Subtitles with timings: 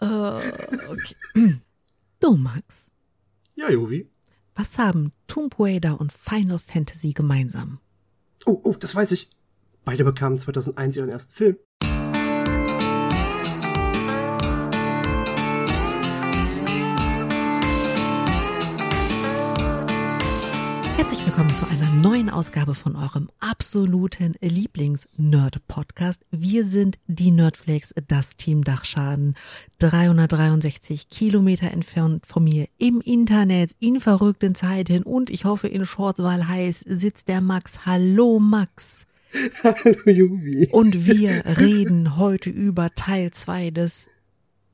[0.00, 0.06] Äh,
[0.90, 1.60] okay.
[2.20, 2.90] Du, Max,
[3.54, 4.08] Ja, Jovi.
[4.54, 7.78] was haben Tomb Raider und Final Fantasy gemeinsam?
[8.44, 9.30] Oh, oh, das weiß ich.
[9.84, 11.56] Beide bekamen 2001 ihren ersten Film.
[21.06, 26.22] Herzlich willkommen zu einer neuen Ausgabe von eurem absoluten Lieblings-Nerd-Podcast.
[26.32, 29.36] Wir sind die Nerdflakes, das Team Dachschaden,
[29.78, 36.20] 363 Kilometer entfernt von mir im Internet, in verrückten Zeiten und ich hoffe in Shorts,
[36.24, 37.86] weil heiß sitzt der Max.
[37.86, 39.06] Hallo Max.
[39.62, 40.70] Hallo, Jovi.
[40.72, 44.08] Und wir reden heute über Teil 2 des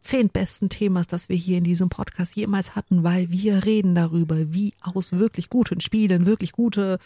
[0.02, 4.74] zehntbesten Themas, das wir hier in diesem Podcast jemals hatten, weil wir reden darüber, wie
[4.80, 6.98] aus wirklich guten Spielen, wirklich gute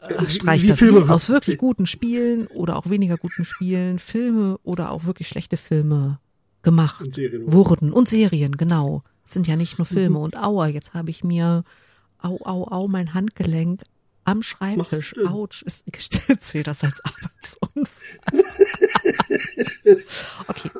[0.00, 4.58] äh, streich wie das, Filme- aus wirklich guten Spielen oder auch weniger guten Spielen Filme
[4.62, 6.18] oder auch wirklich schlechte Filme
[6.62, 7.92] gemacht Und wurden.
[7.92, 9.02] Und Serien, genau.
[9.24, 10.18] Es sind ja nicht nur Filme.
[10.18, 11.64] Und aua, jetzt habe ich mir
[12.22, 13.82] au au au mein Handgelenk
[14.30, 15.14] am Schreibtisch.
[15.26, 15.84] Autsch, ist
[16.40, 17.86] zählt das als Arbeitsunfall.
[20.48, 20.70] okay,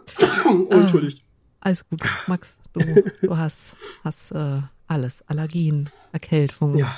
[0.46, 1.22] Oh, entschuldigt.
[1.60, 2.00] alles gut.
[2.26, 2.80] Max, du,
[3.22, 3.72] du hast,
[4.04, 5.22] hast äh, alles.
[5.28, 6.76] Allergien, Erkältung.
[6.76, 6.96] Ja,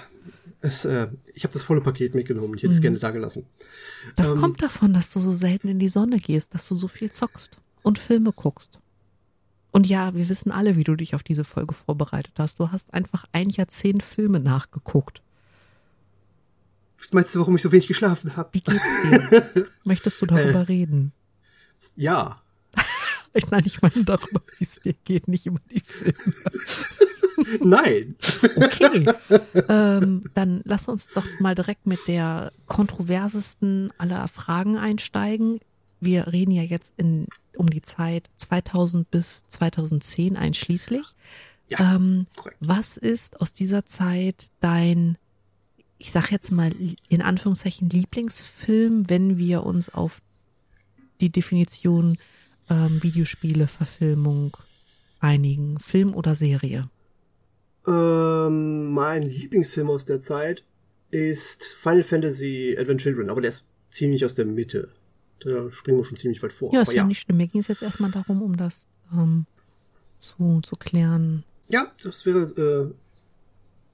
[0.61, 2.55] es, äh, ich habe das volle Paket mitgenommen.
[2.57, 2.83] Ich hätte es Mhm.
[2.83, 3.47] gerne da gelassen.
[4.17, 6.89] Das Ähm, kommt davon, dass du so selten in die Sonne gehst, dass du so
[6.89, 8.79] viel zockst und Filme guckst.
[9.73, 12.61] Und ja, wir wissen alle, wie du dich auf diese Folge vorbereitet hast.
[12.61, 15.23] Du hast einfach ein Jahrzehnt Filme nachgeguckt.
[17.03, 18.51] Was meinst du, warum ich so wenig geschlafen habe?
[18.53, 19.67] Wie geht's dir?
[19.85, 21.13] Möchtest du darüber reden?
[21.97, 22.41] Ja.
[23.35, 26.15] Ich, nein, ich meine darüber, wie es dir geht, nicht über die Filme.
[27.61, 28.15] Nein.
[28.57, 29.07] Okay,
[29.69, 35.59] ähm, dann lass uns doch mal direkt mit der kontroversesten aller Fragen einsteigen.
[35.99, 37.27] Wir reden ja jetzt in,
[37.57, 41.07] um die Zeit 2000 bis 2010 einschließlich.
[41.69, 42.27] Ja, ähm,
[42.61, 45.17] was ist aus dieser Zeit dein,
[46.03, 46.73] ich sag jetzt mal
[47.09, 50.21] in Anführungszeichen Lieblingsfilm, wenn wir uns auf
[51.21, 52.19] die Definition
[52.69, 54.57] ähm, Videospiele, Verfilmung
[55.21, 56.91] einigen, Film oder Serie?
[57.87, 60.65] Ähm, mein Lieblingsfilm aus der Zeit
[61.13, 64.89] ist Final Fantasy Advent Children, aber der ist ziemlich aus der Mitte.
[65.39, 66.75] Da springen wir schon ziemlich weit vor.
[66.75, 67.37] Ja, ist aber ja nicht schlimm.
[67.37, 69.47] Mir ging es jetzt erstmal darum, um das ähm,
[70.19, 71.45] zu, zu klären.
[71.69, 72.93] ja, das wäre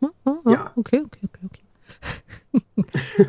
[0.01, 0.73] Oh, oh, oh, Ja.
[0.75, 1.68] Okay, okay, okay, okay.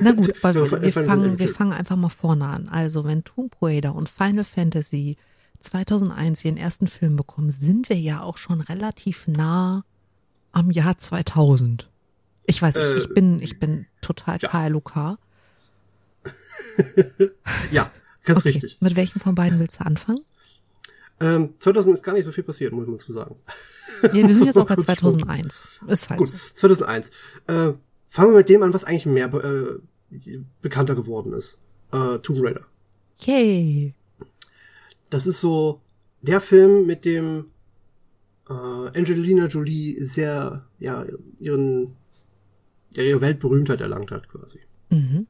[0.02, 2.70] Na gut, wir, fangen, wir fangen einfach mal vorne an.
[2.70, 5.18] Also, wenn Tomb Raider und Final Fantasy
[5.60, 9.84] 2001 ihren ersten Film bekommen, sind wir ja auch schon relativ nah
[10.52, 11.90] am Jahr 2000.
[12.46, 14.50] Ich weiß nicht, Äh, ich bin, ich bin total ja.
[14.50, 14.96] KLOK.
[17.72, 17.92] ja,
[18.24, 18.78] ganz Okay, richtig.
[18.82, 20.22] Mit welchem von beiden willst du anfangen?
[21.20, 23.36] Ähm, 2000 ist gar nicht so viel passiert, muss man zu sagen.
[24.14, 25.80] Nee, wir sind jetzt So auch bei kurz 2001.
[25.88, 26.54] Ist halt Gut, so.
[26.54, 27.12] 2001.
[27.48, 27.74] Äh,
[28.10, 29.80] fangen wir mit dem an, was eigentlich mehr äh,
[30.62, 31.60] bekannter geworden ist.
[31.92, 32.66] Äh, Tomb Raider.
[33.20, 33.94] Yay.
[35.10, 35.82] Das ist so
[36.22, 37.46] der Film, mit dem
[38.50, 41.06] äh, Angelina Jolie sehr, ja,
[41.40, 41.96] ihren,
[42.96, 44.60] ja, ihre Weltberühmtheit erlangt hat, quasi.
[44.90, 45.28] Mhm.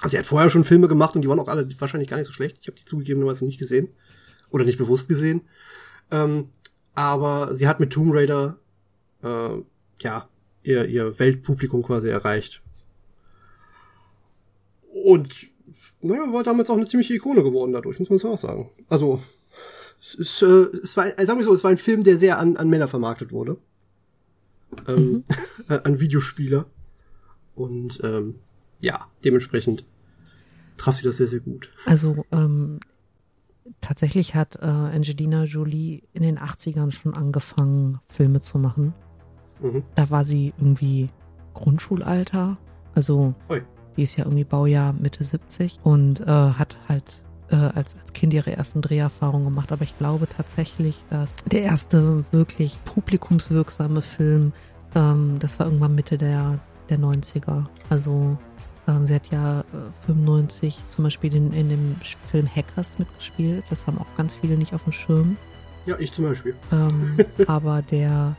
[0.00, 2.26] Also sie hat vorher schon Filme gemacht und die waren auch alle wahrscheinlich gar nicht
[2.26, 2.58] so schlecht.
[2.62, 3.88] Ich habe die zugegebenerweise nicht gesehen.
[4.48, 5.42] Oder nicht bewusst gesehen.
[6.10, 6.48] Ähm,
[6.94, 8.58] aber sie hat mit Tomb Raider
[9.22, 9.62] äh,
[10.00, 10.28] ja
[10.62, 12.62] ihr, ihr Weltpublikum quasi erreicht.
[14.92, 15.48] Und
[16.02, 18.70] naja, war damals auch eine ziemliche Ikone geworden dadurch, muss man so auch sagen.
[18.88, 19.20] Also
[20.00, 22.38] es, ist, äh, es war, äh, sagen wir so, es war ein Film, der sehr
[22.38, 23.58] an, an Männer vermarktet wurde.
[24.86, 25.24] Ähm,
[25.68, 26.66] an Videospieler.
[27.54, 28.36] Und ähm,
[28.80, 29.84] ja, dementsprechend
[30.76, 31.70] traf sie das sehr, sehr gut.
[31.84, 32.80] Also ähm,
[33.80, 38.94] tatsächlich hat äh, Angelina Jolie in den 80ern schon angefangen, Filme zu machen.
[39.60, 39.82] Mhm.
[39.94, 41.08] Da war sie irgendwie
[41.54, 42.56] Grundschulalter.
[42.94, 43.62] Also Ui.
[43.96, 48.32] die ist ja irgendwie Baujahr Mitte 70 und äh, hat halt äh, als, als Kind
[48.32, 49.72] ihre ersten Dreherfahrungen gemacht.
[49.72, 54.52] Aber ich glaube tatsächlich, dass der erste wirklich publikumswirksame Film,
[54.94, 56.58] ähm, das war irgendwann Mitte der,
[56.88, 57.66] der 90er.
[57.88, 58.36] Also
[58.88, 61.96] ähm, sie hat ja äh, 95 zum Beispiel in, in dem
[62.30, 63.64] Film Hackers mitgespielt.
[63.70, 65.36] Das haben auch ganz viele nicht auf dem Schirm.
[65.86, 66.54] Ja, ich zum Beispiel.
[66.72, 67.16] Ähm,
[67.46, 68.36] aber der,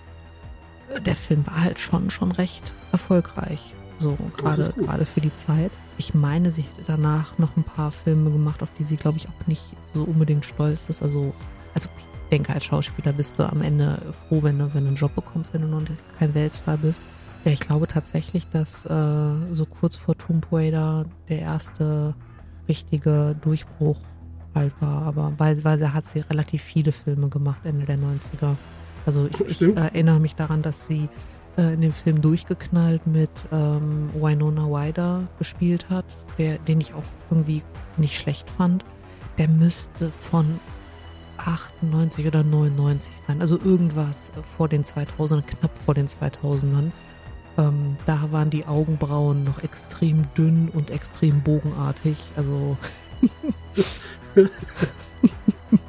[1.00, 3.74] der Film war halt schon, schon recht erfolgreich.
[4.00, 5.72] So, gerade, für die Zeit.
[5.98, 9.28] Ich meine, sie hätte danach noch ein paar Filme gemacht, auf die sie, glaube ich,
[9.28, 11.04] auch nicht so unbedingt stolz ist.
[11.04, 11.36] Also,
[11.76, 11.88] also
[12.32, 15.54] denke, als Schauspieler bist du am Ende froh, wenn du, wenn du einen Job bekommst,
[15.54, 15.84] wenn du noch
[16.18, 17.02] kein Weltstar bist.
[17.44, 22.16] Ja, ich glaube tatsächlich, dass äh, so kurz vor Tomb Raider der erste
[22.68, 24.00] richtige Durchbruch
[24.56, 25.04] halt war.
[25.04, 28.56] Aber weil, weil er hat sie relativ viele Filme gemacht, Ende der 90er.
[29.06, 31.10] Also ich, ich erinnere mich daran, dass sie
[31.58, 36.06] äh, in dem Film durchgeknallt mit ähm, Winona Ryder gespielt hat,
[36.38, 37.64] der, den ich auch irgendwie
[37.98, 38.86] nicht schlecht fand.
[39.38, 40.60] Der müsste von
[41.38, 43.42] 98 oder 99 sein.
[43.42, 46.92] Also irgendwas vor den 2000ern, knapp vor den 2000ern.
[47.58, 52.18] Ähm, da waren die Augenbrauen noch extrem dünn und extrem bogenartig.
[52.36, 52.78] Also.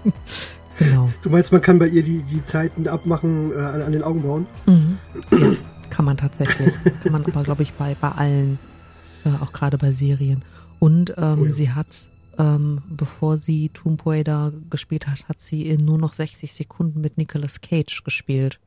[0.79, 1.11] genau.
[1.23, 4.47] Du meinst, man kann bei ihr die, die Zeiten abmachen äh, an, an, den Augenbrauen?
[4.67, 4.99] Mhm.
[5.31, 5.39] Ja,
[5.91, 6.73] kann man tatsächlich.
[7.03, 8.59] kann man aber, glaube ich, bei, bei allen,
[9.25, 10.45] äh, auch gerade bei Serien.
[10.79, 11.53] Und ähm, oh ja.
[11.53, 16.53] sie hat, ähm, bevor sie Tomb Raider gespielt hat, hat sie in nur noch 60
[16.53, 18.59] Sekunden mit Nicolas Cage gespielt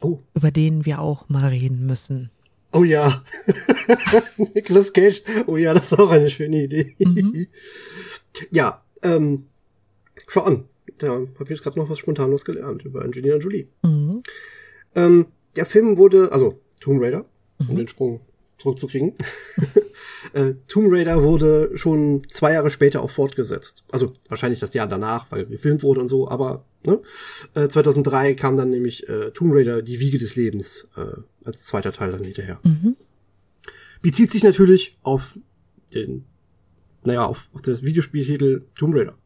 [0.00, 0.20] oh.
[0.34, 2.30] über den wir auch mal reden müssen.
[2.72, 3.24] Oh ja.
[4.54, 5.22] Nicolas Cage.
[5.46, 6.94] Oh ja, das ist auch eine schöne Idee.
[6.98, 7.46] Mhm.
[8.52, 9.46] ja, ähm,
[10.28, 10.64] schau an.
[11.02, 13.68] Da habe ich jetzt gerade noch was Spontanes gelernt über Angelina Jolie.
[13.82, 14.22] Mhm.
[14.94, 15.26] Ähm,
[15.56, 17.24] der Film wurde, also Tomb Raider,
[17.58, 17.76] um mhm.
[17.76, 18.20] den Sprung
[18.58, 19.14] zurückzukriegen.
[20.34, 23.84] äh, Tomb Raider wurde schon zwei Jahre später auch fortgesetzt.
[23.90, 27.00] Also wahrscheinlich das Jahr danach, weil gefilmt wurde und so, aber ne?
[27.54, 31.92] äh, 2003 kam dann nämlich äh, Tomb Raider, die Wiege des Lebens, äh, als zweiter
[31.92, 32.60] Teil dann hinterher.
[32.62, 32.96] Mhm.
[34.02, 35.38] Bezieht sich natürlich auf
[35.94, 36.24] den,
[37.04, 39.16] naja, auf, auf das Videospieltitel Tomb Raider.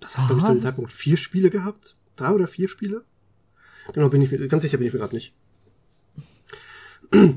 [0.00, 1.96] Das hat, glaube ich, zu dem Zeitpunkt vier Spiele gehabt.
[2.16, 3.04] Drei oder vier Spiele?
[3.92, 5.34] Genau, bin ich mir, ganz sicher bin ich mir gerade nicht.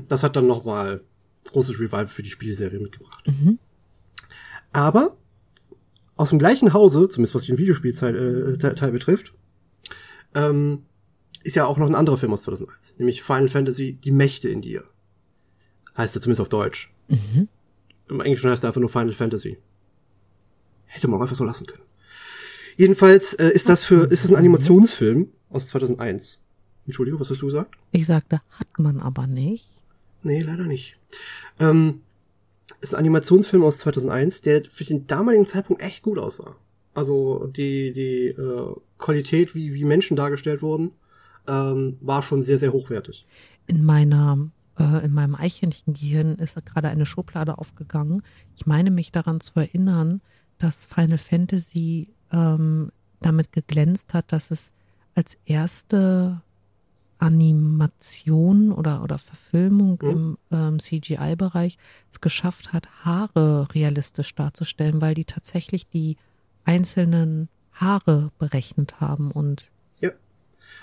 [0.08, 1.02] Das hat dann nochmal
[1.46, 3.26] großes Revival für die Spielserie mitgebracht.
[3.26, 3.58] Mhm.
[4.72, 5.16] Aber
[6.16, 9.34] aus dem gleichen Hause, zumindest was den Videospielteil äh, betrifft,
[10.34, 10.84] ähm,
[11.42, 14.62] ist ja auch noch ein anderer Film aus 2001, nämlich Final Fantasy Die Mächte in
[14.62, 14.84] dir.
[15.96, 16.92] Heißt er zumindest auf Deutsch.
[17.08, 17.48] Mhm.
[18.08, 19.58] Im Englischen heißt er einfach nur Final Fantasy.
[20.86, 21.82] Hätte man auch einfach so lassen können.
[22.82, 26.40] Jedenfalls äh, ist das für ist das ein Animationsfilm aus 2001.
[26.84, 27.76] Entschuldigung, was hast du gesagt?
[27.92, 29.70] Ich sagte, hat man aber nicht.
[30.24, 30.98] Nee, leider nicht.
[31.60, 32.00] Ähm,
[32.80, 36.56] ist ein Animationsfilm aus 2001, der für den damaligen Zeitpunkt echt gut aussah.
[36.92, 40.90] Also die, die äh, Qualität, wie, wie Menschen dargestellt wurden,
[41.46, 43.28] ähm, war schon sehr, sehr hochwertig.
[43.68, 48.24] In meiner äh, in meinem Eichhörnchengehirn ist gerade eine Schublade aufgegangen.
[48.56, 50.20] Ich meine mich daran zu erinnern,
[50.58, 52.90] dass Final Fantasy ähm,
[53.20, 54.72] damit geglänzt hat, dass es
[55.14, 56.40] als erste
[57.18, 60.10] Animation oder, oder Verfilmung mhm.
[60.10, 61.78] im ähm, CGI-Bereich
[62.10, 66.16] es geschafft hat, Haare realistisch darzustellen, weil die tatsächlich die
[66.64, 69.70] einzelnen Haare berechnet haben und
[70.00, 70.10] ja,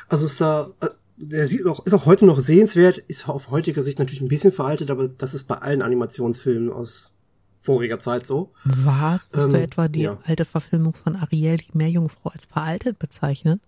[0.07, 0.87] also es sah, äh,
[1.17, 4.53] der sieht auch, ist auch heute noch sehenswert, ist auf heutiger Sicht natürlich ein bisschen
[4.53, 7.11] veraltet, aber das ist bei allen Animationsfilmen aus
[7.61, 8.51] voriger Zeit so.
[8.63, 9.27] Was?
[9.27, 10.17] Bist ähm, du etwa die ja.
[10.25, 13.61] alte Verfilmung von Ariel, die Meerjungfrau, als veraltet bezeichnen?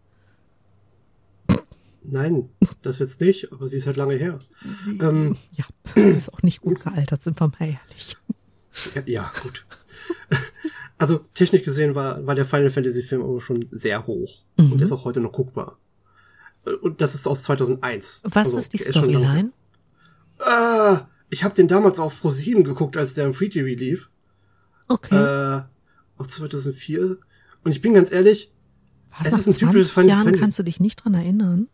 [2.03, 2.49] Nein,
[2.81, 4.39] das jetzt nicht, aber sie ist halt lange her.
[4.99, 8.17] Ähm, ja, das ist auch nicht gut gealtert, sind wir mal ehrlich.
[8.95, 9.65] Ja, ja gut.
[10.97, 14.73] Also technisch gesehen war, war der Final Fantasy Film aber schon sehr hoch mhm.
[14.73, 15.79] und ist auch heute noch guckbar.
[16.83, 18.19] Und das ist aus 2001.
[18.21, 19.51] Was also, ist die Storyline?
[20.37, 20.97] Äh,
[21.31, 24.09] ich habe den damals auf Pro 7 geguckt, als der im Free TV lief.
[24.87, 25.15] Okay.
[25.15, 25.61] Äh,
[26.17, 27.17] auf 2004.
[27.63, 28.51] Und ich bin ganz ehrlich,
[29.17, 30.41] Was, es ist ein typisches Final Jahren Fantasy.
[30.41, 31.67] kannst du dich nicht dran erinnern?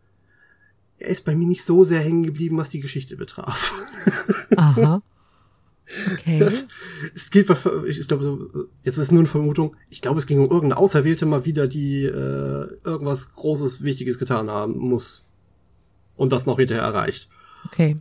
[1.00, 3.74] er ist bei mir nicht so sehr hängen geblieben, was die Geschichte betraf.
[4.58, 5.02] Aha.
[6.14, 6.40] Okay.
[6.40, 6.68] Das,
[7.16, 7.50] es geht,
[7.86, 11.26] ich glaube, jetzt ist es nur eine Vermutung, ich glaube, es ging um irgendeine Auserwählte
[11.26, 15.24] mal wieder, die äh, irgendwas Großes, Wichtiges getan haben muss.
[16.16, 17.30] Und das noch hinterher erreicht.
[17.66, 17.98] Okay.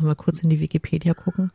[0.00, 1.52] Mal kurz in die Wikipedia gucken.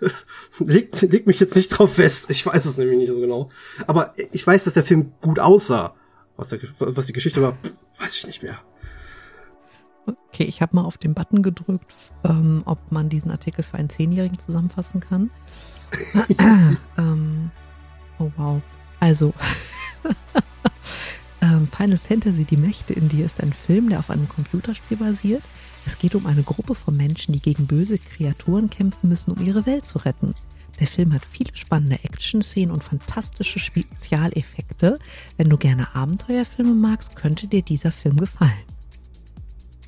[0.58, 2.30] leg, leg mich jetzt nicht drauf fest.
[2.30, 3.48] Ich weiß es nämlich nicht so genau.
[3.86, 5.94] Aber ich weiß, dass der Film gut aussah.
[6.36, 7.56] Was, der, was die Geschichte war,
[7.98, 8.58] weiß ich nicht mehr.
[10.06, 13.88] Okay, ich habe mal auf den Button gedrückt, ähm, ob man diesen Artikel für einen
[13.88, 15.30] Zehnjährigen zusammenfassen kann.
[16.98, 17.50] ähm,
[18.18, 18.60] oh wow.
[19.00, 19.32] Also,
[21.40, 25.42] ähm, Final Fantasy Die Mächte in dir ist ein Film, der auf einem Computerspiel basiert.
[25.86, 29.64] Es geht um eine Gruppe von Menschen, die gegen böse Kreaturen kämpfen müssen, um ihre
[29.66, 30.34] Welt zu retten.
[30.80, 34.98] Der Film hat viele spannende Action-Szenen und fantastische Spezialeffekte.
[35.38, 38.52] Wenn du gerne Abenteuerfilme magst, könnte dir dieser Film gefallen.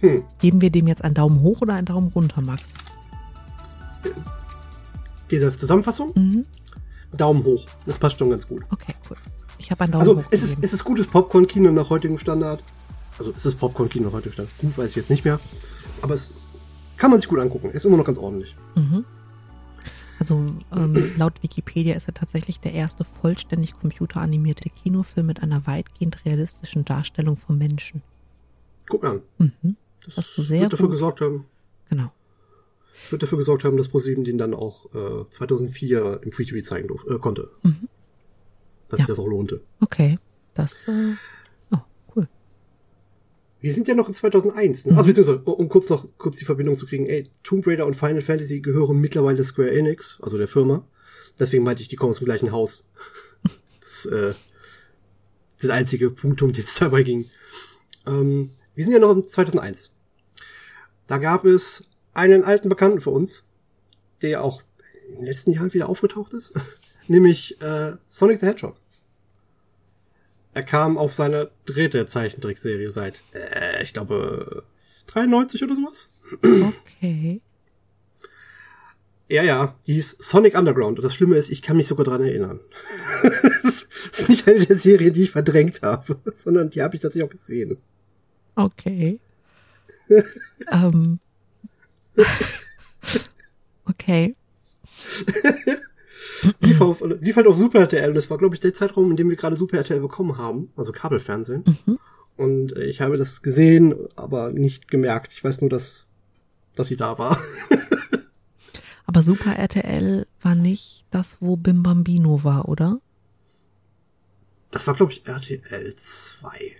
[0.01, 0.23] Hm.
[0.41, 2.71] Geben wir dem jetzt einen Daumen hoch oder einen Daumen runter, Max?
[5.31, 6.13] Diese Zusammenfassung?
[6.15, 6.47] Mhm.
[7.13, 7.67] Daumen hoch.
[7.85, 8.63] Das passt schon ganz gut.
[8.71, 9.17] Okay, cool.
[9.59, 12.63] Ich habe einen Daumen Also hoch es ist, es ist gutes Popcorn-Kino nach heutigem Standard.
[13.19, 14.59] Also es ist Popcorn-Kino nach heutigem Standard.
[14.59, 15.41] Gut, weiß ich jetzt nicht mehr.
[16.03, 16.31] Aber es
[16.97, 17.71] kann man sich gut angucken.
[17.71, 18.55] Ist immer noch ganz ordentlich.
[18.75, 19.05] Mhm.
[20.19, 20.35] Also
[20.75, 26.85] ähm, laut Wikipedia ist er tatsächlich der erste vollständig computeranimierte Kinofilm mit einer weitgehend realistischen
[26.85, 28.03] Darstellung von Menschen.
[28.89, 29.23] Guck an.
[29.39, 29.77] Mhm.
[30.05, 31.45] Das Hast du sehr wird dafür gesorgt haben,
[31.91, 32.11] Genau.
[33.11, 36.89] wird dafür gesorgt haben, dass ProSieben den dann auch äh, 2004 im Free TV zeigen
[36.89, 37.51] durf, äh, konnte.
[37.63, 37.89] Mhm.
[38.89, 39.07] Dass Ja.
[39.07, 39.61] sich das auch lohnte.
[39.81, 40.19] Okay.
[40.55, 41.15] Das, äh.
[43.61, 44.87] Wir sind ja noch in 2001.
[44.87, 44.93] Ne?
[44.93, 44.99] Mhm.
[44.99, 48.23] Also beziehungsweise, um kurz noch kurz die Verbindung zu kriegen, ey, Tomb Raider und Final
[48.23, 50.87] Fantasy gehören mittlerweile Square Enix, also der Firma.
[51.39, 52.85] Deswegen meinte ich, die kommen aus dem gleichen Haus.
[53.81, 54.35] Das, äh,
[55.63, 57.31] das einzige Punkt, um den es dabei ging.
[58.07, 59.91] Ähm, wir sind ja noch in 2001.
[61.07, 63.45] Da gab es einen alten Bekannten für uns,
[64.21, 64.63] der auch
[65.09, 66.53] in den letzten Jahren wieder aufgetaucht ist,
[67.09, 68.77] nämlich äh, Sonic the Hedgehog.
[70.59, 74.65] Er kam auf seine dritte Zeichentrickserie seit, äh, ich glaube,
[75.07, 76.11] 93 oder sowas.
[76.43, 77.41] Okay.
[79.29, 80.99] Ja, ja, die hieß Sonic Underground.
[80.99, 82.59] Und das Schlimme ist, ich kann mich sogar dran erinnern.
[83.63, 87.31] das ist nicht eine der Serien, die ich verdrängt habe, sondern die habe ich tatsächlich
[87.31, 87.77] auch gesehen.
[88.57, 89.21] Okay.
[90.73, 91.21] ähm.
[93.85, 94.35] Okay.
[96.61, 99.17] Lief, auf, lief halt auf Super RTL und das war, glaube ich, der Zeitraum, in
[99.17, 101.65] dem wir gerade Super RTL bekommen haben, also Kabelfernsehen.
[101.87, 101.99] Mhm.
[102.37, 105.33] Und äh, ich habe das gesehen, aber nicht gemerkt.
[105.33, 106.07] Ich weiß nur, dass,
[106.75, 107.39] dass sie da war.
[109.07, 113.01] Aber Super RTL war nicht das, wo Bim Bambino war, oder?
[114.71, 116.77] Das war, glaube ich, RTL 2.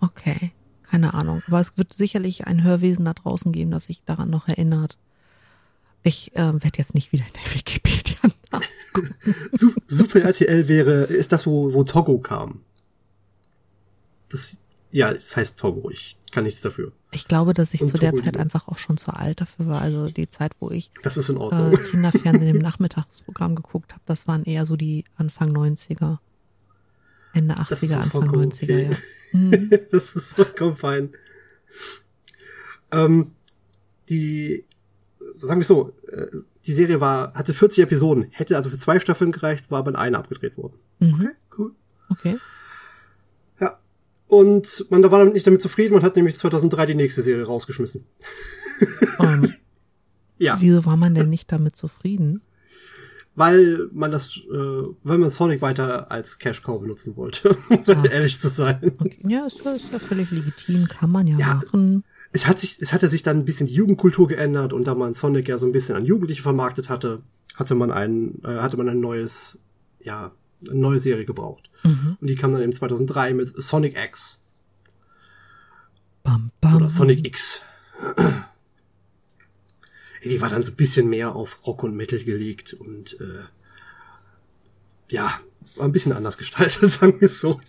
[0.00, 0.52] Okay.
[0.84, 1.42] Keine Ahnung.
[1.48, 4.96] Aber es wird sicherlich ein Hörwesen da draußen geben, das sich daran noch erinnert.
[6.04, 8.18] Ich äh, werde jetzt nicht wieder in der Wikipedia
[8.52, 9.14] nachgucken.
[9.52, 12.60] Su Super RTL wäre, ist das, wo, wo Togo kam.
[14.28, 14.58] Das,
[14.90, 15.90] ja, es heißt Togo.
[15.90, 16.92] Ich kann nichts dafür.
[17.10, 18.40] Ich glaube, dass ich Und zu der Togo Zeit Liebe.
[18.40, 19.80] einfach auch schon zu alt dafür war.
[19.80, 21.72] Also die Zeit, wo ich Das ist in äh, Ordnung.
[21.90, 26.18] Kinderfernsehen im Nachmittagsprogramm geguckt habe, das waren eher so die Anfang 90er.
[27.32, 28.90] Ende Das ist 80er, auch Anfang vollkommen 90er, okay.
[28.90, 28.96] ja.
[29.34, 29.68] Mhm.
[29.90, 31.12] das ist vollkommen fein.
[32.92, 33.32] Ähm,
[34.08, 34.64] die,
[35.36, 36.26] sagen wir so, äh,
[36.66, 39.96] die Serie war, hatte 40 Episoden, hätte also für zwei Staffeln gereicht, war aber in
[39.96, 40.74] einer abgedreht worden.
[41.00, 41.30] Mhm.
[41.58, 41.72] cool.
[42.10, 42.36] Okay.
[43.60, 43.78] Ja.
[44.28, 48.04] Und man da war nicht damit zufrieden, man hat nämlich 2003 die nächste Serie rausgeschmissen.
[49.20, 49.52] Ähm,
[50.36, 52.42] Ja, wieso war man denn nicht damit zufrieden?
[53.36, 54.56] weil man das, äh,
[55.02, 58.04] weil man Sonic weiter als Cash Cow benutzen wollte, um Ah.
[58.04, 58.92] ehrlich zu sein.
[59.00, 59.18] Okay.
[59.28, 61.54] Ja, ist, ja- ist ja völlig legitim, kann man ja, Ja.
[61.54, 62.04] machen.
[62.34, 65.14] Es hat sich, es hatte sich dann ein bisschen die Jugendkultur geändert und da man
[65.14, 67.22] Sonic ja so ein bisschen an Jugendliche vermarktet hatte,
[67.54, 69.60] hatte man ein, äh, hatte man ein neues,
[70.02, 70.32] ja,
[70.68, 71.70] eine neue Serie gebraucht.
[71.84, 72.16] Mhm.
[72.20, 74.40] Und die kam dann im 2003 mit Sonic X
[76.24, 76.76] Bam, bam.
[76.76, 77.62] oder Sonic X.
[80.24, 83.44] Die war dann so ein bisschen mehr auf Rock und Metal gelegt und äh,
[85.08, 85.38] ja,
[85.76, 87.60] war ein bisschen anders gestaltet, sagen wir es so.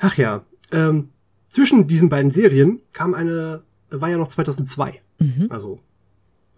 [0.00, 1.10] Ach ja, ähm,
[1.50, 5.02] zwischen diesen beiden Serien kam eine, war ja noch 2002.
[5.18, 5.46] Mhm.
[5.50, 5.80] Also,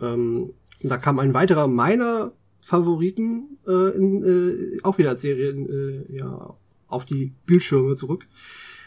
[0.01, 6.17] ähm, da kam ein weiterer meiner Favoriten äh, in, äh, auch wieder als Serie äh,
[6.17, 6.55] ja,
[6.87, 8.27] auf die Bildschirme zurück,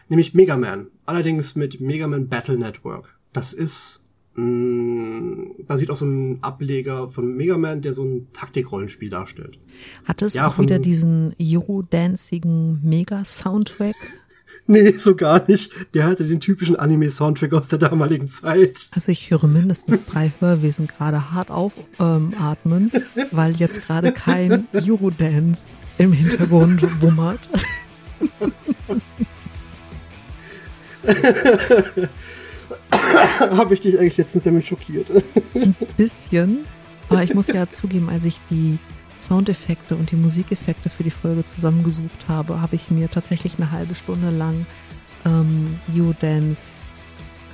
[0.08, 0.88] nämlich Mega Man.
[1.06, 3.18] Allerdings mit Mega Man Battle Network.
[3.34, 4.02] Das ist
[4.36, 9.58] mh, basiert auf so einem Ableger von Mega Man, der so ein Taktikrollenspiel darstellt.
[10.06, 13.96] Hat es Ja, auch wieder diesen Euro-dancigen Mega-Soundtrack?
[14.68, 15.72] Nee, so gar nicht.
[15.94, 18.90] Der hatte den typischen Anime-Soundtrack aus der damaligen Zeit.
[18.92, 22.92] Also ich höre mindestens drei Hörwesen gerade hart aufatmen,
[23.32, 27.48] weil jetzt gerade kein Eurodance im Hintergrund wummert.
[33.40, 35.06] Habe ich dich eigentlich letztens damit schockiert.
[35.96, 36.66] Bisschen.
[37.10, 38.80] Aber ich muss ja zugeben, als ich die
[39.28, 43.96] Soundeffekte und die Musikeffekte für die Folge zusammengesucht habe, habe ich mir tatsächlich eine halbe
[43.96, 44.66] Stunde lang
[45.26, 46.74] ähm, Eurodance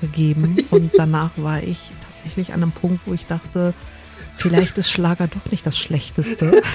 [0.01, 0.57] gegeben.
[0.71, 3.73] Und danach war ich tatsächlich an einem Punkt, wo ich dachte,
[4.37, 6.61] vielleicht ist Schlager doch nicht das Schlechteste.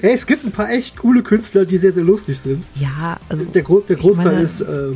[0.00, 2.66] Hey, es gibt ein paar echt coole Künstler, die sehr, sehr lustig sind.
[2.74, 4.92] Ja, also Der, Gro der Großteil meine- ist, äh,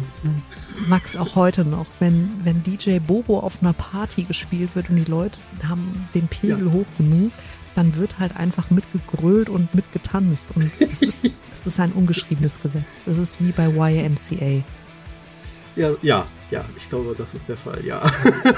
[0.88, 5.04] Max auch heute noch, wenn, wenn DJ Bobo auf einer Party gespielt wird und die
[5.04, 6.72] Leute haben den Pegel Ja.
[6.72, 7.30] hoch genug,
[7.78, 10.48] dann wird halt einfach mitgegrölt und mitgetanzt.
[10.54, 12.82] Und es ist, es ist ein ungeschriebenes Gesetz.
[13.06, 14.64] Es ist wie bei YMCA.
[15.76, 18.02] ja, ja, ja, ich glaube, das ist der Fall, ja.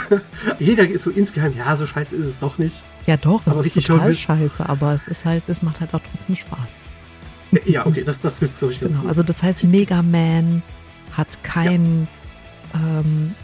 [0.58, 2.82] Jeder ist so insgeheim, ja, so scheiße ist es doch nicht.
[3.06, 6.36] Ja, doch, es ist total scheiße, aber es ist halt, es macht halt auch trotzdem
[6.36, 6.80] Spaß.
[7.66, 9.02] Ja, okay, das, das trifft glaube ich ganz Genau.
[9.02, 9.08] gut.
[9.10, 10.62] Also das heißt, Mega Man
[11.16, 12.06] hat kein
[12.74, 13.34] ähm,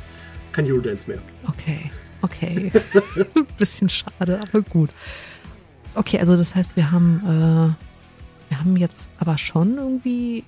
[0.53, 1.19] Kein Eurodance mehr.
[1.49, 1.91] Okay,
[2.23, 2.71] okay.
[3.59, 4.91] Bisschen schade, aber gut.
[5.97, 10.45] Okay, also das heißt, wir haben, äh, wir haben jetzt aber schon irgendwie äh,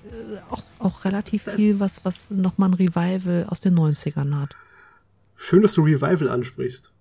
[0.49, 4.55] auch, auch relativ Das- viel, was, was nochmal ein Revival aus den 90ern hat.
[5.35, 6.93] Schön, dass du Revival ansprichst.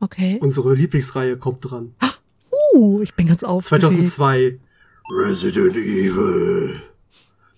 [0.00, 0.38] Okay.
[0.40, 1.94] Unsere Lieblingsreihe kommt dran.
[2.74, 3.82] Uh, ich bin ganz aufgeregt.
[3.90, 4.58] 2002
[5.10, 6.82] Resident Evil.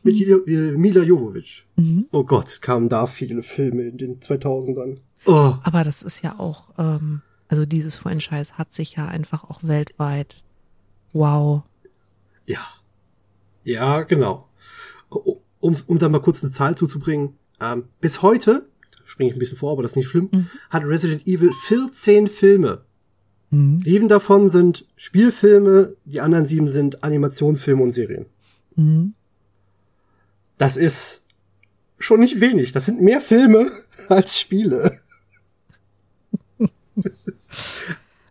[0.04, 1.66] Mit Mila, äh, Mila Jovovich.
[1.76, 2.06] Mhm.
[2.12, 4.98] Oh Gott, kamen da viele Filme in den 2000ern.
[5.26, 9.60] Oh, Aber das ist ja auch, ähm, also dieses Franchise hat sich ja einfach auch
[9.62, 10.42] weltweit,
[11.12, 11.62] wow.
[12.46, 12.60] ja.
[13.64, 14.48] Ja, genau.
[15.10, 17.36] Um, um da mal kurz eine Zahl zuzubringen.
[17.60, 20.48] Ähm, bis heute, da springe ich ein bisschen vor, aber das ist nicht schlimm, Mhm.
[20.70, 22.82] hat Resident Evil 14 Filme.
[23.50, 23.76] Mhm.
[23.76, 28.26] Sieben davon sind Spielfilme, die anderen sieben sind Animationsfilme und Serien.
[28.76, 29.14] Mhm.
[30.56, 31.26] Das ist
[31.98, 32.72] schon nicht wenig.
[32.72, 33.70] Das sind mehr Filme
[34.08, 34.98] als Spiele.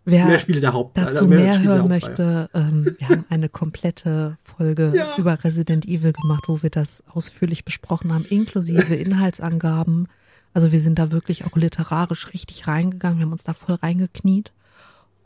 [0.04, 0.96] Wer mehr Spiele der Haupt.
[0.96, 5.16] dazu also mehr der hören möchte, ähm, wir haben eine komplette Folge Ja.
[5.18, 10.08] über Resident Evil gemacht, wo wir das ausführlich besprochen haben, inklusive Inhaltsangaben.
[10.54, 14.52] Also wir sind da wirklich auch literarisch richtig reingegangen, wir haben uns da voll reingekniet.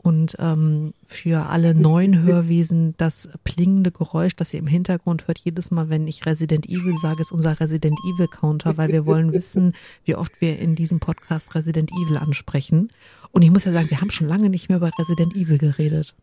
[0.03, 5.71] Und ähm, für alle neuen Hörwesen, das plingende Geräusch, das ihr im Hintergrund hört, jedes
[5.71, 9.73] Mal, wenn ich Resident Evil sage, ist unser Resident Evil Counter, weil wir wollen wissen,
[10.03, 12.89] wie oft wir in diesem Podcast Resident Evil ansprechen.
[13.31, 16.13] Und ich muss ja sagen, wir haben schon lange nicht mehr über Resident Evil geredet.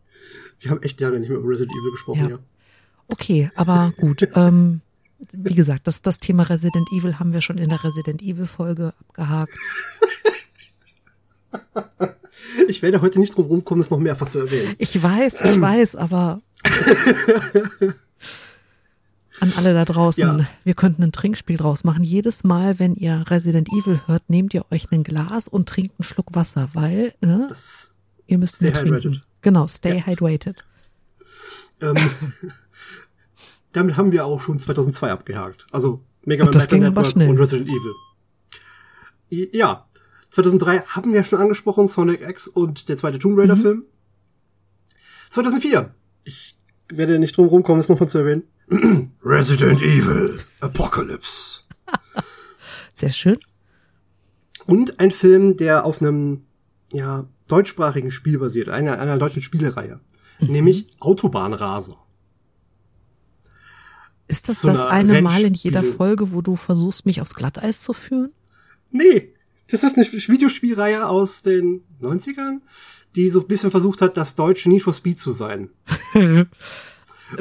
[0.61, 2.29] Wir haben echt lange nicht mehr über Resident Evil gesprochen, Ja.
[2.29, 2.39] ja.
[3.09, 4.29] Okay, aber gut.
[4.37, 4.83] ähm,
[5.33, 8.93] wie gesagt, das, das Thema Resident Evil haben wir schon in der Resident Evil Folge
[9.01, 9.53] abgehakt.
[12.71, 14.75] Ich werde heute nicht drum rumkommen, es noch mehrfach zu erwähnen.
[14.79, 16.41] Ich weiß, ich weiß, aber
[19.41, 20.47] an alle da draußen, Ja.
[20.65, 22.05] wir könnten ein Trinkspiel draus machen.
[22.05, 26.05] Jedes Mal, wenn ihr Resident Evil hört, nehmt ihr euch ein Glas und trinkt einen
[26.05, 27.95] Schluck Wasser, weil ne, Das,
[28.27, 28.95] ihr müsst Stay trinken.
[28.97, 29.23] hydrated.
[29.43, 30.07] Genau, stay Ja.
[30.07, 30.65] hydrated.
[31.81, 31.97] ähm,
[33.73, 35.67] damit haben wir auch schon 2002 abgehakt.
[35.73, 37.29] Also Mega Man das Battle ging aber Network schnell.
[37.31, 39.49] und Resident Evil.
[39.55, 39.87] Ja,
[40.31, 43.61] 2003 haben wir schon angesprochen, Sonic X und der zweite Tomb Raider Mhm.
[43.61, 43.85] Film.
[45.31, 46.57] 2004, ich
[46.89, 48.45] werde nicht drum rumkommen, es nochmal zu erwähnen.
[49.25, 51.61] Resident Evil Apocalypse.
[52.95, 53.39] Sehr schön.
[54.67, 56.45] Und ein Film, der auf einem
[56.93, 60.01] ja, deutschsprachigen Spiel basiert, einer, einer deutschen Spielereihe.
[60.41, 60.49] Mhm.
[60.53, 61.97] Nämlich Autobahnraser.
[64.29, 67.83] Ist das So das eine Mal in jeder Folge, wo du versuchst, mich aufs Glatteis
[67.83, 68.31] zu führen?
[68.93, 69.35] Nee,
[69.71, 72.61] das ist eine Videospielreihe aus den 90ern,
[73.17, 75.71] die so ein bisschen versucht hat, das deutsche Need for Speed zu sein.
[76.15, 76.49] Und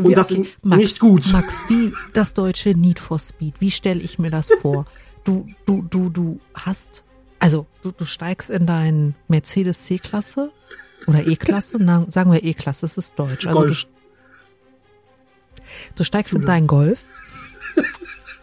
[0.10, 1.32] Wie- das okay, ist nicht gut.
[1.34, 4.86] Max, wie das deutsche Need for Speed, wie stelle ich mir das vor?
[5.26, 7.04] Du, du, du, du hast,
[7.40, 10.52] also du, du steigst in dein Mercedes C-Klasse
[11.08, 11.78] oder E-Klasse,
[12.10, 13.46] sagen wir E-Klasse, das ist deutsch.
[13.46, 13.84] Also Golf.
[15.58, 15.62] Du,
[15.98, 17.00] du steigst in deinen Golf,